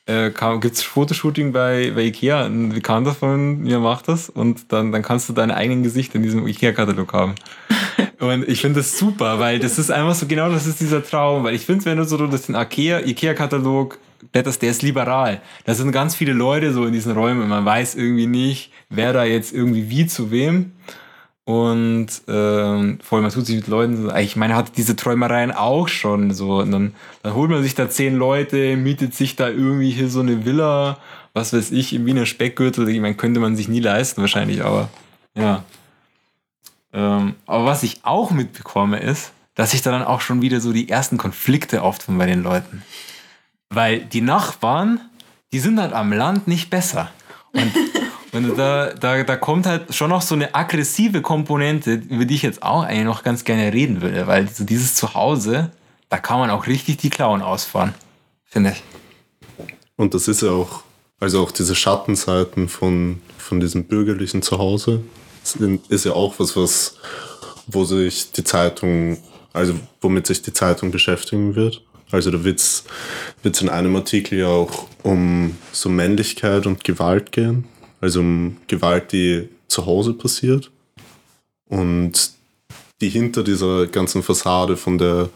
äh, 0.05 0.31
gibt 0.59 0.75
es 0.75 0.83
Fotoshooting 0.83 1.51
bei, 1.51 1.91
bei 1.95 2.03
Ikea. 2.03 2.45
Ein 2.45 2.69
Bekannter 2.69 3.13
von 3.13 3.59
mir 3.59 3.79
macht 3.79 4.07
das 4.07 4.29
und 4.29 4.71
dann, 4.71 4.91
dann 4.91 5.01
kannst 5.01 5.29
du 5.29 5.33
deine 5.33 5.55
eigenen 5.55 5.83
Gesichter 5.83 6.15
in 6.15 6.23
diesem 6.23 6.47
Ikea-Katalog 6.47 7.13
haben. 7.13 7.35
und 8.19 8.47
ich 8.47 8.61
finde 8.61 8.79
das 8.79 8.97
super, 8.97 9.39
weil 9.39 9.59
das 9.59 9.79
ist 9.79 9.91
einfach 9.91 10.15
so, 10.15 10.25
genau 10.25 10.49
das 10.49 10.67
ist 10.67 10.81
dieser 10.81 11.03
Traum. 11.03 11.43
Weil 11.45 11.55
ich 11.55 11.65
finde, 11.65 11.85
wenn 11.85 11.97
du 11.97 12.03
so 12.03 12.27
das 12.27 12.47
den 12.47 12.55
Ikea-Katalog 12.55 13.97
blätterst, 14.31 14.61
der 14.61 14.71
ist 14.71 14.81
liberal. 14.81 15.41
Da 15.65 15.73
sind 15.73 15.91
ganz 15.91 16.15
viele 16.15 16.33
Leute 16.33 16.73
so 16.73 16.85
in 16.85 16.93
diesen 16.93 17.13
Räumen 17.13 17.41
und 17.41 17.49
man 17.49 17.65
weiß 17.65 17.95
irgendwie 17.95 18.27
nicht, 18.27 18.71
wer 18.89 19.13
da 19.13 19.23
jetzt 19.23 19.53
irgendwie 19.53 19.89
wie 19.89 20.07
zu 20.07 20.31
wem. 20.31 20.73
Und 21.45 22.08
ähm, 22.29 22.99
vor 23.01 23.17
allem, 23.17 23.23
man 23.23 23.34
tut 23.34 23.45
sich 23.45 23.58
mit 23.58 23.67
Leuten, 23.67 24.10
ich 24.17 24.38
meine, 24.38 24.56
hatte 24.56 24.71
diese 24.75 24.95
Träumereien 24.95 25.51
auch 25.51 25.89
schon. 25.89 26.32
So, 26.32 26.60
und 26.60 26.71
dann, 26.71 26.95
dann 27.21 27.34
holt 27.34 27.49
man 27.49 27.62
sich 27.63 27.75
da 27.75 27.89
zehn 27.89 28.15
Leute, 28.15 28.77
mietet 28.77 29.13
sich 29.13 29.36
da 29.36 29.49
irgendwie 29.49 29.91
hier 29.91 30.08
so 30.08 30.21
eine 30.21 30.45
Villa, 30.45 30.97
was 31.34 31.51
weiß 31.51 31.71
ich, 31.71 31.93
im 31.93 32.06
Wiener 32.06 32.25
Speckgürtel. 32.25 32.88
Ich 32.88 33.01
meine, 33.01 33.15
könnte 33.15 33.41
man 33.41 33.58
sich 33.58 33.67
nie 33.67 33.82
leisten 33.82 34.21
wahrscheinlich, 34.21 34.63
aber 34.63 34.89
ja. 35.36 35.65
Ähm, 36.93 37.36
aber 37.45 37.65
was 37.65 37.84
ich 37.84 37.99
auch 38.03 38.32
mitbekomme, 38.32 38.99
ist, 38.99 39.34
dass 39.56 39.71
sich 39.71 39.82
da 39.82 39.91
dann 39.91 40.03
auch 40.03 40.21
schon 40.21 40.41
wieder 40.41 40.62
so 40.62 40.71
die 40.71 40.89
ersten 40.89 41.17
Konflikte 41.17 41.82
auftun 41.82 42.17
bei 42.17 42.25
den 42.25 42.43
Leuten. 42.43 42.84
Weil 43.69 43.99
die 43.99 44.21
Nachbarn, 44.21 45.01
die 45.51 45.60
sind 45.60 45.79
halt 45.79 45.93
am 45.93 46.13
Land 46.13 46.47
nicht 46.47 46.69
besser. 46.69 47.12
Und, 47.51 47.73
und 48.33 48.57
da, 48.57 48.93
da, 48.93 49.23
da 49.23 49.35
kommt 49.37 49.65
halt 49.67 49.93
schon 49.93 50.09
noch 50.09 50.21
so 50.21 50.33
eine 50.35 50.53
aggressive 50.55 51.21
Komponente, 51.21 51.93
über 51.93 52.25
die 52.25 52.35
ich 52.35 52.41
jetzt 52.41 52.63
auch 52.63 52.83
eigentlich 52.83 53.05
noch 53.05 53.23
ganz 53.23 53.43
gerne 53.43 53.71
reden 53.71 54.01
würde, 54.01 54.25
weil 54.27 54.49
so 54.49 54.63
dieses 54.63 54.95
Zuhause, 54.95 55.71
da 56.09 56.17
kann 56.17 56.39
man 56.39 56.49
auch 56.49 56.65
richtig 56.65 56.97
die 56.97 57.11
Klauen 57.11 57.41
ausfahren, 57.41 57.93
finde 58.45 58.71
ich. 58.71 58.83
Und 59.95 60.13
das 60.15 60.27
ist 60.27 60.41
ja 60.41 60.49
auch, 60.49 60.83
also 61.19 61.43
auch 61.43 61.51
diese 61.51 61.75
Schattenseiten 61.75 62.67
von, 62.67 63.21
von 63.37 63.59
diesem 63.59 63.85
bürgerlichen 63.85 64.41
Zuhause, 64.41 65.03
ist 65.89 66.05
ja 66.05 66.13
auch 66.13 66.39
was, 66.39 66.55
was, 66.55 66.97
wo 67.67 67.85
sich 67.85 68.31
die 68.31 68.43
Zeitung, 68.43 69.17
also 69.53 69.75
womit 70.01 70.25
sich 70.25 70.41
die 70.41 70.53
Zeitung 70.53 70.89
beschäftigen 70.89 71.55
wird. 71.55 71.83
Also 72.11 72.31
da 72.31 72.43
wird 72.43 72.59
es 72.59 72.83
in 73.43 73.69
einem 73.69 73.95
Artikel 73.95 74.39
ja 74.39 74.47
auch 74.47 74.87
um 75.03 75.57
so 75.71 75.89
Männlichkeit 75.89 76.65
und 76.65 76.83
Gewalt 76.83 77.31
gehen. 77.31 77.65
Also 78.03 78.19
um 78.19 78.57
Gewalt, 78.67 79.13
die 79.13 79.47
zu 79.69 79.85
Hause 79.85 80.13
passiert. 80.13 80.69
Und 81.69 82.31
die 82.99 83.07
hinter 83.07 83.45
dieser 83.45 83.87
ganzen 83.87 84.21
Fassade 84.21 84.75
von 84.75 84.97
der, 84.97 85.29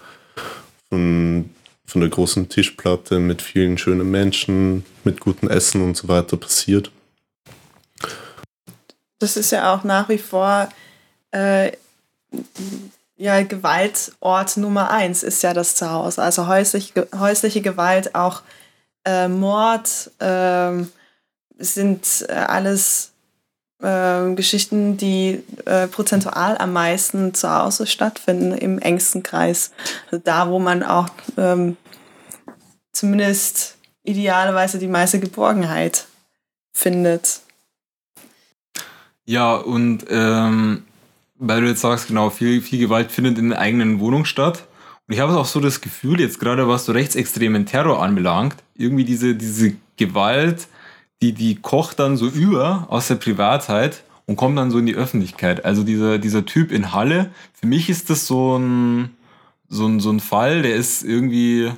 von, 0.89 1.49
von 1.86 2.01
der 2.01 2.10
großen 2.10 2.49
Tischplatte 2.49 3.19
mit 3.19 3.41
vielen 3.41 3.77
schönen 3.77 4.12
Menschen, 4.12 4.84
mit 5.06 5.21
gutem 5.21 5.49
Essen 5.49 5.82
und 5.82 5.95
so 5.95 6.10
weiter 6.10 6.36
passiert. 6.36 6.91
Das 9.19 9.38
ist 9.38 9.53
ja 9.53 9.73
auch 9.73 9.86
nach 9.86 10.10
wie 10.10 10.17
vor 10.17 10.67
äh, 11.32 11.71
ja, 13.15 13.43
Gewaltort 13.43 14.58
Nummer 14.58 14.91
eins 14.91 15.23
ist 15.23 15.41
ja 15.41 15.53
das 15.53 15.75
Zuhause. 15.75 16.21
Also 16.21 16.47
häusliche, 16.47 17.08
häusliche 17.17 17.62
Gewalt, 17.62 18.13
auch 18.13 18.41
äh, 19.06 19.30
Mord 19.30 20.12
äh, 20.19 20.84
sind 21.58 22.26
äh, 22.30 22.34
alles 22.34 23.12
ähm, 23.82 24.36
Geschichten, 24.36 24.98
die 24.98 25.43
äh, 25.65 25.88
prozentual 25.88 26.58
am 26.58 26.74
meisten 26.74 27.34
zu 27.36 27.50
Hause 27.50 27.86
stattfinden, 27.86 28.52
im 28.54 28.80
engsten 28.80 29.22
Kreis. 29.22 29.72
Also 30.06 30.22
da, 30.24 30.50
wo 30.50 30.58
man 30.58 30.82
auch 30.82 31.10
ähm, 31.38 31.78
zumindest 32.91 33.78
idealerweise 34.04 34.80
die 34.80 34.88
meiste 34.88 35.20
Geborgenheit 35.20 36.08
findet. 36.74 37.41
Ja, 39.26 39.56
und 39.56 40.06
ähm, 40.10 40.84
weil 41.36 41.62
du 41.62 41.67
jetzt 41.67 41.82
sagst, 41.82 42.08
genau, 42.08 42.32
viel, 42.32 42.62
viel 42.62 42.80
Gewalt 42.80 43.12
findet 43.12 43.38
in 43.38 43.50
der 43.50 43.60
eigenen 43.60 44.00
Wohnung 44.00 44.26
statt. 44.26 44.67
Und 45.08 45.13
ich 45.13 45.20
habe 45.20 45.38
auch 45.38 45.46
so 45.46 45.60
das 45.60 45.82
Gefühl, 45.82 46.20
jetzt 46.20 46.39
gerade 46.39 46.67
was 46.67 46.86
so 46.86 46.93
rechtsextremen 46.93 47.65
Terror 47.65 48.02
anbelangt, 48.02 48.56
irgendwie 48.76 49.06
diese, 49.06 49.36
diese 49.36 49.76
Gewalt, 49.98 50.67
die, 51.21 51.34
die 51.34 51.56
kocht 51.56 51.99
dann 51.99 52.17
so 52.17 52.27
über 52.27 52.86
aus 52.89 53.08
der 53.08 53.15
Privatheit 53.15 54.03
und 54.25 54.36
kommt 54.36 54.58
dann 54.58 54.71
so 54.71 54.77
in 54.77 54.86
die 54.86 54.95
Öffentlichkeit. 54.95 55.65
Also 55.65 55.84
dieser, 55.84 56.19
dieser 56.19 56.45
Typ 56.45 56.71
in 56.71 56.93
Halle, 56.93 57.32
für 57.53 57.65
mich 57.65 57.89
ist 57.89 58.10
das 58.10 58.27
so 58.27 58.58
ein, 58.58 59.15
so 59.67 59.88
ein, 59.88 59.99
so 59.99 60.12
ein 60.12 60.19
Fall, 60.19 60.62
der 60.62 60.75
ist 60.75 61.03
irgendwie 61.03 61.71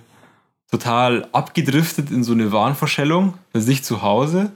total 0.70 1.28
abgedriftet 1.32 2.12
in 2.12 2.24
so 2.24 2.34
eine 2.34 2.52
Wahnvorstellung 2.52 3.36
bei 3.54 3.60
sich 3.60 3.84
zu 3.84 4.02
Hause 4.02 4.52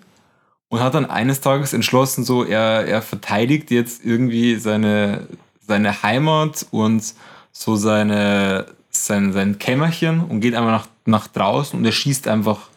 und 0.70 0.80
hat 0.80 0.96
dann 0.96 1.06
eines 1.06 1.42
Tages 1.42 1.74
entschlossen, 1.74 2.24
so 2.24 2.44
er, 2.44 2.86
er 2.86 3.02
verteidigt 3.02 3.72
jetzt 3.72 4.04
irgendwie 4.04 4.56
seine, 4.58 5.28
seine 5.60 6.04
Heimat 6.04 6.66
und 6.72 7.14
so 7.52 7.76
seine, 7.76 8.66
sein, 8.90 9.34
sein 9.34 9.60
Kämmerchen 9.60 10.22
und 10.22 10.42
geht 10.42 10.56
einfach 10.56 10.72
nach, 10.72 10.88
nach 11.06 11.28
draußen 11.28 11.78
und 11.78 11.86
er 11.86 11.92
schießt 11.92 12.28
einfach 12.28 12.70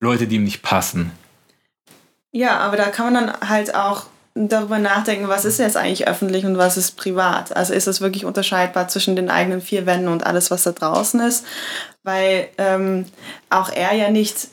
Leute, 0.00 0.26
die 0.26 0.36
ihm 0.36 0.44
nicht 0.44 0.62
passen. 0.62 1.10
Ja, 2.36 2.58
aber 2.58 2.76
da 2.76 2.90
kann 2.90 3.14
man 3.14 3.28
dann 3.28 3.48
halt 3.48 3.74
auch 3.74 4.04
darüber 4.34 4.78
nachdenken, 4.78 5.26
was 5.26 5.46
ist 5.46 5.58
jetzt 5.58 5.78
eigentlich 5.78 6.06
öffentlich 6.06 6.44
und 6.44 6.58
was 6.58 6.76
ist 6.76 6.92
privat. 6.98 7.56
Also 7.56 7.72
ist 7.72 7.86
es 7.86 8.02
wirklich 8.02 8.26
unterscheidbar 8.26 8.88
zwischen 8.88 9.16
den 9.16 9.30
eigenen 9.30 9.62
vier 9.62 9.86
Wänden 9.86 10.08
und 10.08 10.26
alles, 10.26 10.50
was 10.50 10.64
da 10.64 10.72
draußen 10.72 11.18
ist, 11.20 11.46
weil 12.02 12.48
ähm, 12.58 13.06
auch 13.48 13.72
er 13.72 13.94
ja 13.94 14.10
nicht 14.10 14.48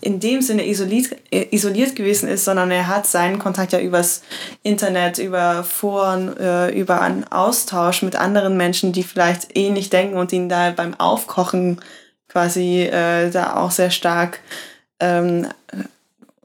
in 0.00 0.20
dem 0.20 0.42
Sinne 0.42 0.64
isoliert, 0.64 1.16
äh, 1.32 1.48
isoliert 1.50 1.96
gewesen 1.96 2.28
ist, 2.28 2.44
sondern 2.44 2.70
er 2.70 2.86
hat 2.86 3.08
seinen 3.08 3.40
Kontakt 3.40 3.72
ja 3.72 3.80
übers 3.80 4.22
Internet, 4.62 5.18
über 5.18 5.64
Foren, 5.64 6.36
äh, 6.36 6.70
über 6.70 7.00
einen 7.00 7.24
Austausch 7.24 8.02
mit 8.02 8.14
anderen 8.14 8.56
Menschen, 8.56 8.92
die 8.92 9.02
vielleicht 9.02 9.58
ähnlich 9.58 9.90
denken 9.90 10.18
und 10.18 10.32
ihn 10.32 10.48
da 10.48 10.70
beim 10.70 10.94
Aufkochen 11.00 11.80
quasi 12.28 12.82
äh, 12.82 13.28
da 13.30 13.56
auch 13.56 13.72
sehr 13.72 13.90
stark 13.90 14.38
ähm, 15.00 15.48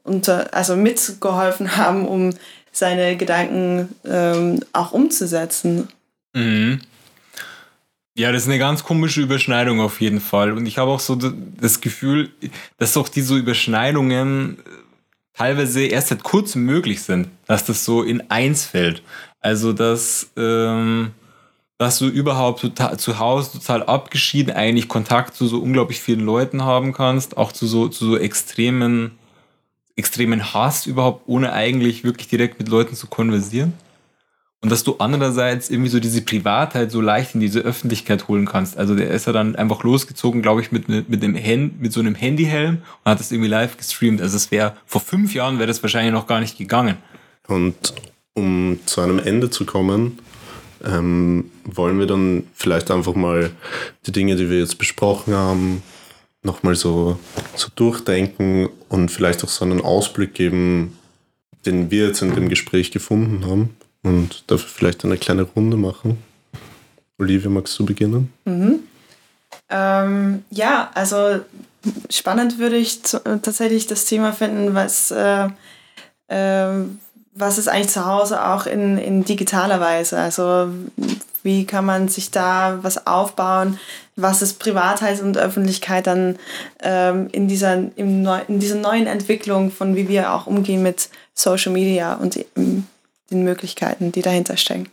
unter, 0.04 0.54
also 0.54 0.76
mitgeholfen 0.76 1.78
haben, 1.78 2.08
um 2.08 2.32
seine 2.72 3.16
Gedanken 3.18 3.96
ähm, 4.06 4.60
auch 4.74 4.92
umzusetzen. 4.92 5.88
Mhm. 6.34 6.82
Ja, 8.16 8.32
das 8.32 8.44
ist 8.44 8.50
eine 8.50 8.60
ganz 8.60 8.84
komische 8.84 9.22
Überschneidung 9.22 9.80
auf 9.80 10.00
jeden 10.00 10.20
Fall. 10.20 10.52
Und 10.52 10.68
ich 10.68 10.78
habe 10.78 10.92
auch 10.92 11.00
so 11.00 11.16
das 11.16 11.82
Gefühl, 11.82 12.30
dass 12.78 12.96
auch 12.96 13.10
diese 13.10 13.36
Überschneidungen 13.36 14.60
äh, 14.60 14.62
teilweise 15.34 15.84
erst 15.84 16.10
seit 16.10 16.22
kurzem 16.22 16.64
möglich 16.64 17.02
sind, 17.02 17.30
dass 17.48 17.66
das 17.66 17.86
so 17.86 18.04
in 18.04 18.30
eins 18.30 18.66
fällt. 18.66 19.02
Also, 19.40 19.74
dass, 19.74 20.32
ähm, 20.38 21.12
dass 21.80 21.98
du 21.98 22.08
überhaupt 22.08 22.72
zu 22.98 23.20
Hause 23.20 23.54
total 23.54 23.84
abgeschieden 23.84 24.54
eigentlich 24.54 24.88
Kontakt 24.88 25.36
zu 25.36 25.48
so 25.48 25.58
unglaublich 25.58 26.00
vielen 26.00 26.22
Leuten 26.22 26.64
haben 26.64 26.94
kannst, 26.94 27.36
auch 27.36 27.52
zu 27.52 27.66
so, 27.66 27.88
zu 27.88 28.06
so 28.06 28.18
extremen, 28.18 29.18
extremen 29.96 30.54
Hass 30.54 30.86
überhaupt, 30.86 31.24
ohne 31.28 31.54
eigentlich 31.54 32.04
wirklich 32.04 32.28
direkt 32.28 32.60
mit 32.60 32.70
Leuten 32.70 32.96
zu 32.96 33.08
konversieren. 33.08 33.74
Und 34.62 34.72
dass 34.72 34.86
du 34.86 34.96
andererseits 35.00 35.70
irgendwie 35.70 35.90
so 35.90 36.00
diese 36.00 36.22
Privatheit 36.22 36.90
so 36.90 37.02
leicht 37.02 37.36
in 37.36 37.42
diese 37.42 37.60
Öffentlichkeit 37.60 38.30
holen 38.30 38.46
kannst. 38.46 38.78
Also 38.78 38.96
der 38.96 39.10
ist 39.10 39.28
ja 39.28 39.34
dann 39.34 39.58
einfach 39.58 39.84
losgezogen, 39.84 40.42
glaube 40.42 40.62
ich, 40.62 40.72
mit, 40.72 40.88
mit, 40.88 41.22
dem 41.22 41.36
Hand, 41.36 41.82
mit 41.82 41.92
so 41.92 42.00
einem 42.00 42.16
Handyhelm 42.16 42.78
und 43.04 43.12
hat 43.12 43.20
das 43.20 43.34
irgendwie 43.34 43.50
live 43.50 43.76
gestreamt. 43.76 44.22
Also 44.22 44.38
es 44.38 44.52
wäre, 44.52 44.78
vor 44.86 45.02
fünf 45.02 45.34
Jahren 45.34 45.58
wäre 45.58 45.68
das 45.68 45.84
wahrscheinlich 45.84 46.14
noch 46.14 46.28
gar 46.28 46.40
nicht 46.40 46.58
gegangen. 46.58 46.96
Und 47.50 47.94
um 48.36 48.80
zu 48.86 49.02
einem 49.02 49.20
Ende 49.20 49.50
zu 49.50 49.66
kommen, 49.66 50.20
ähm, 50.86 51.52
wollen 51.66 52.00
wir 52.00 52.08
dann 52.08 52.48
vielleicht 52.54 52.90
einfach 52.90 53.16
mal 53.16 53.52
die 54.06 54.14
Dinge, 54.14 54.38
die 54.38 54.50
wir 54.50 54.60
jetzt 54.60 54.78
besprochen 54.78 55.34
haben, 55.34 55.84
nochmal 56.44 56.76
so, 56.76 57.18
so 57.56 57.70
durchdenken 57.76 58.70
und 58.90 59.10
vielleicht 59.10 59.44
auch 59.44 59.50
so 59.50 59.66
einen 59.66 59.82
Ausblick 59.82 60.34
geben, 60.34 60.98
den 61.66 61.92
wir 61.92 62.08
jetzt 62.08 62.22
in 62.22 62.36
dem 62.36 62.50
Gespräch 62.50 62.92
gefunden 62.92 63.46
haben 63.46 63.76
und 64.04 64.44
dafür 64.48 64.70
vielleicht 64.70 65.06
eine 65.06 65.18
kleine 65.18 65.44
Runde 65.44 65.78
machen. 65.78 66.18
Olivia, 67.18 67.50
magst 67.50 67.78
du 67.80 67.86
beginnen? 67.86 68.34
Mhm. 68.46 68.80
Ähm, 69.70 70.44
ja, 70.50 70.92
also 70.94 71.40
spannend 72.10 72.60
würde 72.60 72.76
ich 72.76 73.02
tatsächlich 73.02 73.88
das 73.88 74.06
Thema 74.06 74.34
finden, 74.34 74.74
was, 74.74 75.12
äh, 75.12 75.48
äh, 76.28 76.86
was 77.34 77.58
ist 77.58 77.68
eigentlich 77.68 77.90
zu 77.90 78.06
Hause 78.06 78.46
auch 78.46 78.66
in, 78.66 78.98
in 78.98 79.24
digitaler 79.24 79.80
Weise? 79.80 80.20
Also 80.20 80.70
wie 81.44 81.66
kann 81.66 81.86
man 81.86 82.08
sich 82.08 82.32
da 82.32 82.80
was 82.82 83.08
aufbauen? 83.08 83.80
Was 84.16 84.42
ist 84.42 84.60
Privatheit 84.60 85.22
und 85.22 85.38
Öffentlichkeit 85.38 86.08
dann 86.08 86.38
ähm, 86.82 87.30
in, 87.32 87.48
dieser, 87.48 87.74
im 87.96 88.22
Neu 88.22 88.40
in 88.48 88.60
dieser 88.60 88.76
neuen 88.76 89.08
Entwicklung 89.08 89.72
von 89.72 89.96
wie 89.96 90.08
wir 90.08 90.34
auch 90.34 90.48
umgehen 90.48 90.84
mit 90.84 91.10
Social 91.34 91.72
Media 91.72 92.14
und 92.14 92.46
den 92.56 93.44
Möglichkeiten, 93.44 94.12
die 94.12 94.22
dahinter 94.22 94.58
stecken. 94.58 94.90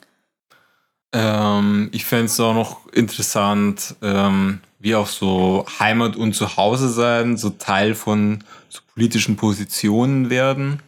Ähm, 1.13 1.89
ich 1.93 2.05
fände 2.05 2.27
es 2.27 2.39
auch 2.41 2.55
noch 2.55 2.87
interessant, 2.93 3.97
ähm, 4.03 4.61
wie 4.79 4.95
auch 4.95 5.09
so 5.09 5.67
Heimat 5.79 6.17
und 6.17 6.35
Zuhause 6.35 6.89
sein, 6.89 7.37
so 7.37 7.51
Teil 7.51 7.95
von 7.95 8.45
so 8.69 8.81
politischen 8.95 9.37
Positionen 9.37 10.31
werden 10.31 10.81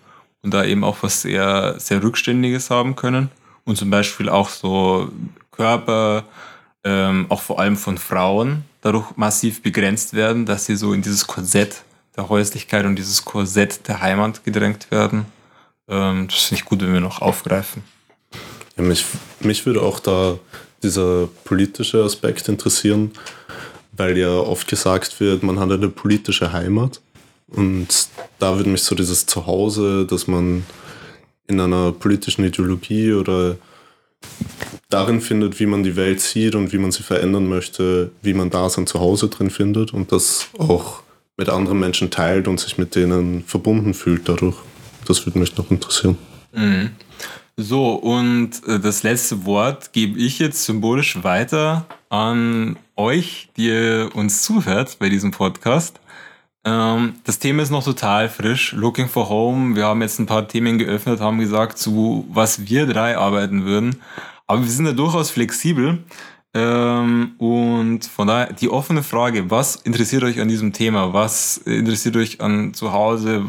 und 0.42 0.54
da 0.54 0.64
eben 0.64 0.84
auch 0.84 0.98
was 1.02 1.22
sehr, 1.22 1.74
sehr 1.78 2.02
Rückständiges 2.02 2.70
haben 2.70 2.96
können. 2.96 3.30
Und 3.64 3.76
zum 3.76 3.90
Beispiel 3.90 4.28
auch 4.28 4.48
so 4.48 5.10
Körper, 5.50 6.24
ähm, 6.84 7.26
auch 7.28 7.42
vor 7.42 7.60
allem 7.60 7.76
von 7.76 7.98
Frauen, 7.98 8.64
dadurch 8.80 9.16
massiv 9.16 9.62
begrenzt 9.62 10.14
werden, 10.14 10.46
dass 10.46 10.66
sie 10.66 10.76
so 10.76 10.92
in 10.92 11.02
dieses 11.02 11.26
Korsett 11.26 11.82
der 12.16 12.28
Häuslichkeit 12.28 12.84
und 12.84 12.96
dieses 12.96 13.24
Korsett 13.24 13.88
der 13.88 14.00
Heimat 14.00 14.44
gedrängt 14.44 14.90
werden. 14.90 15.26
Ähm, 15.88 16.28
das 16.28 16.44
finde 16.44 16.62
ich 16.62 16.64
gut, 16.64 16.80
wenn 16.82 16.92
wir 16.92 17.00
noch 17.00 17.22
aufgreifen. 17.22 17.84
Ja, 18.76 18.82
mich, 18.82 19.04
mich 19.40 19.64
würde 19.66 19.82
auch 19.82 20.00
da 20.00 20.38
dieser 20.82 21.28
politische 21.44 22.02
Aspekt 22.02 22.48
interessieren, 22.48 23.12
weil 23.92 24.18
ja 24.18 24.30
oft 24.30 24.66
gesagt 24.66 25.20
wird, 25.20 25.42
man 25.42 25.60
hat 25.60 25.70
eine 25.70 25.88
politische 25.88 26.52
Heimat. 26.52 27.00
Und 27.48 28.08
da 28.38 28.56
würde 28.56 28.70
mich 28.70 28.82
so 28.82 28.94
dieses 28.94 29.26
Zuhause, 29.26 30.06
dass 30.06 30.26
man 30.26 30.64
in 31.46 31.60
einer 31.60 31.92
politischen 31.92 32.44
Ideologie 32.44 33.12
oder 33.12 33.56
darin 34.92 35.20
findet, 35.20 35.60
wie 35.60 35.66
man 35.66 35.82
die 35.82 35.96
Welt 35.96 36.20
sieht 36.20 36.54
und 36.54 36.72
wie 36.72 36.78
man 36.78 36.92
sie 36.92 37.02
verändern 37.02 37.48
möchte, 37.48 38.10
wie 38.22 38.34
man 38.34 38.50
da 38.50 38.68
sein 38.68 38.86
Zuhause 38.86 39.28
drin 39.28 39.50
findet 39.50 39.92
und 39.92 40.12
das 40.12 40.48
auch 40.58 41.02
mit 41.36 41.48
anderen 41.48 41.80
Menschen 41.80 42.10
teilt 42.10 42.48
und 42.48 42.60
sich 42.60 42.78
mit 42.78 42.94
denen 42.94 43.44
verbunden 43.44 43.94
fühlt 43.94 44.28
dadurch. 44.28 44.56
Das 45.06 45.26
würde 45.26 45.38
mich 45.38 45.56
noch 45.56 45.70
interessieren. 45.70 46.16
Mhm. 46.52 46.90
So, 47.56 47.94
und 47.94 48.50
äh, 48.66 48.80
das 48.80 49.02
letzte 49.02 49.44
Wort 49.44 49.92
gebe 49.92 50.18
ich 50.18 50.38
jetzt 50.38 50.64
symbolisch 50.64 51.22
weiter 51.22 51.86
an 52.08 52.76
euch, 52.96 53.48
die 53.56 53.68
ihr 53.68 54.10
uns 54.14 54.42
zuhört 54.42 54.96
bei 54.98 55.08
diesem 55.08 55.32
Podcast. 55.32 56.00
Ähm, 56.64 57.14
das 57.24 57.38
Thema 57.38 57.62
ist 57.62 57.70
noch 57.70 57.84
total 57.84 58.28
frisch. 58.28 58.72
Looking 58.72 59.08
for 59.08 59.28
Home. 59.28 59.76
Wir 59.76 59.86
haben 59.86 60.00
jetzt 60.00 60.18
ein 60.18 60.26
paar 60.26 60.46
Themen 60.48 60.78
geöffnet, 60.78 61.20
haben 61.20 61.38
gesagt, 61.38 61.78
zu 61.78 62.26
was 62.30 62.68
wir 62.68 62.86
drei 62.86 63.18
arbeiten 63.18 63.64
würden. 63.64 63.96
Aber 64.46 64.62
wir 64.62 64.70
sind 64.70 64.84
da 64.84 64.92
durchaus 64.92 65.30
flexibel. 65.30 66.04
Ähm, 66.54 67.32
und 67.38 68.04
von 68.04 68.28
daher 68.28 68.52
die 68.52 68.68
offene 68.68 69.02
Frage, 69.02 69.50
was 69.50 69.76
interessiert 69.76 70.22
euch 70.22 70.38
an 70.40 70.48
diesem 70.48 70.72
Thema? 70.72 71.14
Was 71.14 71.56
interessiert 71.58 72.16
euch 72.16 72.40
an 72.42 72.74
zu 72.74 72.92
Hause? 72.92 73.44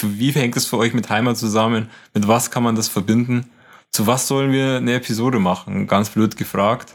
Wie 0.00 0.30
hängt 0.30 0.56
es 0.56 0.66
für 0.66 0.78
euch 0.78 0.94
mit 0.94 1.10
Heimat 1.10 1.36
zusammen? 1.36 1.90
Mit 2.14 2.26
was 2.26 2.50
kann 2.50 2.62
man 2.62 2.74
das 2.74 2.88
verbinden? 2.88 3.50
Zu 3.90 4.06
was 4.06 4.28
sollen 4.28 4.52
wir 4.52 4.76
eine 4.76 4.94
Episode 4.94 5.38
machen? 5.38 5.86
Ganz 5.86 6.08
blöd 6.08 6.36
gefragt. 6.38 6.94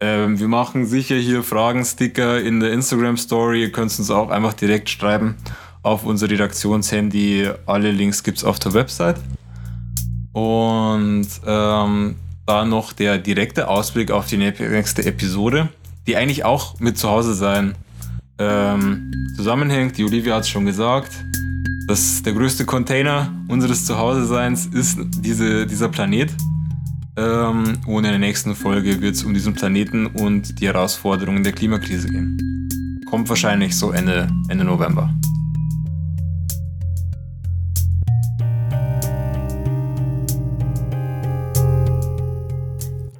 Ähm, 0.00 0.40
wir 0.40 0.48
machen 0.48 0.86
sicher 0.86 1.14
hier 1.14 1.44
Fragensticker 1.44 2.40
in 2.40 2.58
der 2.58 2.72
Instagram 2.72 3.16
Story. 3.16 3.62
Ihr 3.62 3.70
könnt 3.70 3.96
uns 3.96 4.10
auch 4.10 4.30
einfach 4.30 4.54
direkt 4.54 4.90
schreiben 4.90 5.36
auf 5.84 6.04
unser 6.04 6.28
Redaktionshandy. 6.28 7.50
Alle 7.66 7.92
Links 7.92 8.24
gibt 8.24 8.38
es 8.38 8.44
auf 8.44 8.58
der 8.58 8.74
Website. 8.74 9.20
Und 10.32 11.28
ähm, 11.46 12.16
da 12.46 12.64
noch 12.64 12.92
der 12.92 13.18
direkte 13.18 13.68
Ausblick 13.68 14.10
auf 14.10 14.26
die 14.26 14.36
nächste 14.36 15.04
Episode, 15.04 15.68
die 16.06 16.16
eigentlich 16.16 16.44
auch 16.44 16.78
mit 16.80 16.98
Zuhause 16.98 17.34
sein 17.34 17.74
ähm, 18.38 19.12
zusammenhängt. 19.36 19.96
Die 19.96 20.04
Olivia 20.04 20.34
hat 20.34 20.42
es 20.42 20.48
schon 20.48 20.66
gesagt. 20.66 21.12
dass 21.86 22.22
der 22.22 22.32
größte 22.32 22.64
Container 22.64 23.30
unseres 23.48 23.84
Zuhause-Seins 23.84 24.66
ist 24.66 24.98
diese, 25.18 25.66
dieser 25.66 25.88
Planet. 25.88 26.30
Ähm, 27.16 27.78
und 27.86 28.04
in 28.04 28.10
der 28.10 28.18
nächsten 28.18 28.54
Folge 28.54 29.00
wird 29.00 29.14
es 29.14 29.22
um 29.22 29.34
diesen 29.34 29.54
Planeten 29.54 30.06
und 30.06 30.60
die 30.60 30.66
Herausforderungen 30.66 31.44
der 31.44 31.52
Klimakrise 31.52 32.08
gehen. 32.08 33.00
Kommt 33.08 33.28
wahrscheinlich 33.28 33.76
so 33.76 33.92
Ende, 33.92 34.28
Ende 34.48 34.64
November. 34.64 35.14